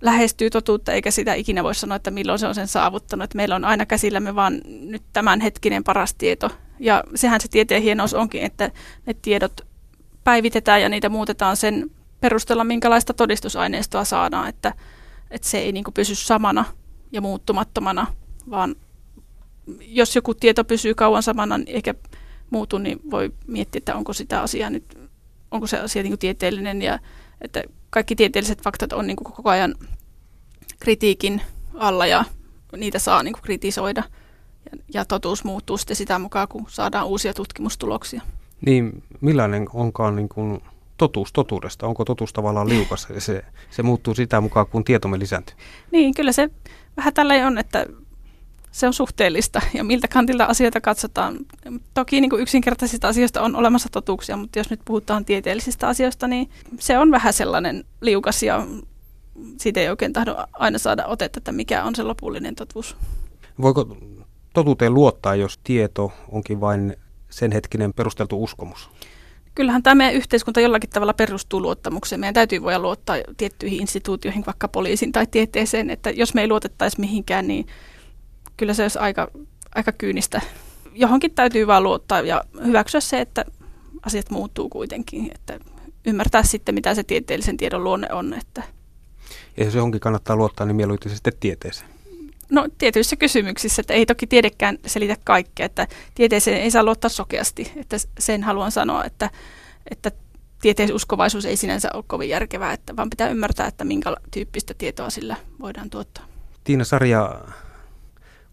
lähestyy 0.00 0.50
totuutta, 0.50 0.92
eikä 0.92 1.10
sitä 1.10 1.34
ikinä 1.34 1.64
voi 1.64 1.74
sanoa, 1.74 1.96
että 1.96 2.10
milloin 2.10 2.38
se 2.38 2.46
on 2.46 2.54
sen 2.54 2.68
saavuttanut. 2.68 3.24
Että 3.24 3.36
meillä 3.36 3.56
on 3.56 3.64
aina 3.64 3.86
käsillämme 3.86 4.34
vaan 4.34 4.60
nyt 4.64 5.02
tämänhetkinen 5.12 5.84
paras 5.84 6.14
tieto, 6.14 6.50
Ja 6.78 7.04
sehän 7.14 7.40
se 7.40 7.48
tieteen 7.48 7.82
hienous 7.82 8.14
onkin, 8.14 8.42
että 8.42 8.70
ne 9.06 9.14
tiedot 9.14 9.67
päivitetään 10.28 10.82
ja 10.82 10.88
niitä 10.88 11.08
muutetaan 11.08 11.56
sen 11.56 11.90
perusteella, 12.20 12.64
minkälaista 12.64 13.14
todistusaineistoa 13.14 14.04
saadaan, 14.04 14.48
että, 14.48 14.74
että 15.30 15.48
se 15.48 15.58
ei 15.58 15.72
niin 15.72 15.84
pysy 15.94 16.14
samana 16.14 16.64
ja 17.12 17.20
muuttumattomana, 17.20 18.06
vaan 18.50 18.76
jos 19.80 20.16
joku 20.16 20.34
tieto 20.34 20.64
pysyy 20.64 20.94
kauan 20.94 21.22
samana 21.22 21.60
eikä 21.66 21.94
muutu, 22.50 22.78
niin 22.78 23.00
voi 23.10 23.32
miettiä, 23.46 23.78
että 23.78 23.94
onko 23.94 24.12
sitä 24.12 24.42
asiaa 24.42 24.70
nyt, 24.70 24.98
onko 25.50 25.66
se 25.66 25.78
asia 25.78 26.02
niin 26.02 26.18
tieteellinen 26.18 26.82
ja 26.82 26.98
että 27.40 27.62
kaikki 27.90 28.16
tieteelliset 28.16 28.62
faktat 28.62 28.92
on 28.92 29.06
niin 29.06 29.16
koko 29.16 29.50
ajan 29.50 29.74
kritiikin 30.80 31.42
alla 31.74 32.06
ja 32.06 32.24
niitä 32.76 32.98
saa 32.98 33.22
niin 33.22 33.34
kritisoida 33.42 34.02
ja, 34.72 34.78
ja 34.94 35.04
totuus 35.04 35.44
muuttuu 35.44 35.78
sitten 35.78 35.96
sitä 35.96 36.18
mukaan, 36.18 36.48
kun 36.48 36.66
saadaan 36.68 37.06
uusia 37.06 37.34
tutkimustuloksia. 37.34 38.22
Niin, 38.66 39.02
millainen 39.20 39.66
onkaan 39.74 40.16
niin 40.16 40.28
kuin 40.28 40.60
totuus 40.96 41.32
totuudesta? 41.32 41.86
Onko 41.86 42.04
totuus 42.04 42.32
tavallaan 42.32 42.68
liukas 42.74 43.06
ja 43.14 43.20
se, 43.20 43.44
se 43.70 43.82
muuttuu 43.82 44.14
sitä 44.14 44.40
mukaan, 44.40 44.66
kun 44.66 44.84
tietomme 44.84 45.18
lisääntyy? 45.18 45.56
Niin, 45.90 46.14
kyllä 46.14 46.32
se 46.32 46.50
vähän 46.96 47.14
tällä 47.14 47.34
on, 47.46 47.58
että 47.58 47.86
se 48.70 48.86
on 48.86 48.94
suhteellista 48.94 49.60
ja 49.74 49.84
miltä 49.84 50.08
kantilta 50.08 50.44
asioita 50.44 50.80
katsotaan. 50.80 51.38
Toki 51.94 52.20
niin 52.20 52.30
kuin 52.30 52.42
yksinkertaisista 52.42 53.08
asioista 53.08 53.42
on 53.42 53.56
olemassa 53.56 53.88
totuuksia, 53.92 54.36
mutta 54.36 54.58
jos 54.58 54.70
nyt 54.70 54.80
puhutaan 54.84 55.24
tieteellisistä 55.24 55.88
asioista, 55.88 56.28
niin 56.28 56.50
se 56.78 56.98
on 56.98 57.10
vähän 57.10 57.32
sellainen 57.32 57.84
liukas 58.00 58.42
ja 58.42 58.66
siitä 59.56 59.80
ei 59.80 59.88
oikein 59.88 60.12
tahdo 60.12 60.36
aina 60.52 60.78
saada 60.78 61.06
otetta, 61.06 61.38
että 61.38 61.52
mikä 61.52 61.84
on 61.84 61.94
se 61.94 62.02
lopullinen 62.02 62.54
totuus. 62.54 62.96
Voiko 63.62 63.96
totuuteen 64.54 64.94
luottaa, 64.94 65.34
jos 65.34 65.58
tieto 65.64 66.12
onkin 66.28 66.60
vain 66.60 66.96
sen 67.38 67.52
hetkinen 67.52 67.94
perusteltu 67.94 68.42
uskomus? 68.44 68.90
Kyllähän 69.54 69.82
tämä 69.82 69.94
meidän 69.94 70.14
yhteiskunta 70.14 70.60
jollakin 70.60 70.90
tavalla 70.90 71.14
perustuu 71.14 71.62
luottamukseen. 71.62 72.20
Meidän 72.20 72.34
täytyy 72.34 72.62
voida 72.62 72.78
luottaa 72.78 73.16
tiettyihin 73.36 73.80
instituutioihin, 73.80 74.46
vaikka 74.46 74.68
poliisin 74.68 75.12
tai 75.12 75.26
tieteeseen, 75.26 75.90
että 75.90 76.10
jos 76.10 76.34
me 76.34 76.40
ei 76.40 76.48
luotettaisi 76.48 77.00
mihinkään, 77.00 77.48
niin 77.48 77.66
kyllä 78.56 78.74
se 78.74 78.82
olisi 78.82 78.98
aika, 78.98 79.30
aika 79.74 79.92
kyynistä. 79.92 80.40
Johonkin 80.92 81.34
täytyy 81.34 81.66
vaan 81.66 81.82
luottaa 81.82 82.20
ja 82.20 82.44
hyväksyä 82.66 83.00
se, 83.00 83.20
että 83.20 83.44
asiat 84.06 84.30
muuttuu 84.30 84.68
kuitenkin, 84.68 85.30
että 85.34 85.58
ymmärtää 86.06 86.42
sitten, 86.42 86.74
mitä 86.74 86.94
se 86.94 87.02
tieteellisen 87.02 87.56
tiedon 87.56 87.84
luonne 87.84 88.08
on. 88.12 88.34
Että 88.34 88.62
ja 89.56 89.64
jos 89.64 89.74
johonkin 89.74 90.00
kannattaa 90.00 90.36
luottaa, 90.36 90.66
niin 90.66 90.76
mieluiten 90.76 91.12
sitten 91.12 91.32
tieteeseen. 91.40 91.90
No 92.50 92.68
tietyissä 92.78 93.16
kysymyksissä, 93.16 93.80
että 93.80 93.94
ei 93.94 94.06
toki 94.06 94.26
tiedekään 94.26 94.78
selitä 94.86 95.16
kaikkea, 95.24 95.66
että 95.66 95.86
tieteeseen 96.14 96.62
ei 96.62 96.70
saa 96.70 96.84
luottaa 96.84 97.08
sokeasti, 97.08 97.72
että 97.76 97.96
sen 98.18 98.42
haluan 98.42 98.72
sanoa, 98.72 99.04
että, 99.04 99.30
että 99.90 100.10
tieteisuskovaisuus 100.62 101.44
ei 101.44 101.56
sinänsä 101.56 101.88
ole 101.94 102.04
kovin 102.06 102.28
järkevää, 102.28 102.72
että 102.72 102.96
vaan 102.96 103.10
pitää 103.10 103.28
ymmärtää, 103.28 103.66
että 103.66 103.84
minkä 103.84 104.16
tyyppistä 104.30 104.74
tietoa 104.78 105.10
sillä 105.10 105.36
voidaan 105.60 105.90
tuottaa. 105.90 106.24
Tiina 106.64 106.84
Sarja, 106.84 107.40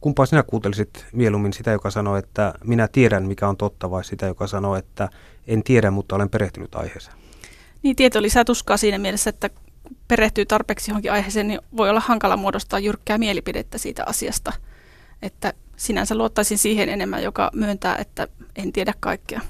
kumpaa 0.01 0.25
sinä 0.25 0.43
kuuntelisit 0.43 1.05
mieluummin 1.13 1.53
sitä, 1.53 1.71
joka 1.71 1.91
sanoo, 1.91 2.17
että 2.17 2.53
minä 2.63 2.87
tiedän, 2.87 3.23
mikä 3.23 3.47
on 3.47 3.57
totta, 3.57 3.91
vai 3.91 4.03
sitä, 4.03 4.25
joka 4.25 4.47
sanoo, 4.47 4.75
että 4.75 5.09
en 5.47 5.63
tiedä, 5.63 5.91
mutta 5.91 6.15
olen 6.15 6.29
perehtynyt 6.29 6.75
aiheeseen? 6.75 7.17
Niin, 7.83 7.95
tieto 7.95 8.21
lisää 8.21 8.45
tuskaa 8.45 8.77
siinä 8.77 8.97
mielessä, 8.97 9.29
että 9.29 9.49
perehtyy 10.07 10.45
tarpeeksi 10.45 10.91
johonkin 10.91 11.11
aiheeseen, 11.11 11.47
niin 11.47 11.59
voi 11.77 11.89
olla 11.89 11.99
hankala 11.99 12.37
muodostaa 12.37 12.79
jyrkkää 12.79 13.17
mielipidettä 13.17 13.77
siitä 13.77 14.03
asiasta. 14.05 14.53
Että 15.21 15.53
sinänsä 15.75 16.15
luottaisin 16.15 16.57
siihen 16.57 16.89
enemmän, 16.89 17.23
joka 17.23 17.49
myöntää, 17.53 17.97
että 17.97 18.27
en 18.55 18.73
tiedä 18.73 18.93
kaikkea. 18.99 19.41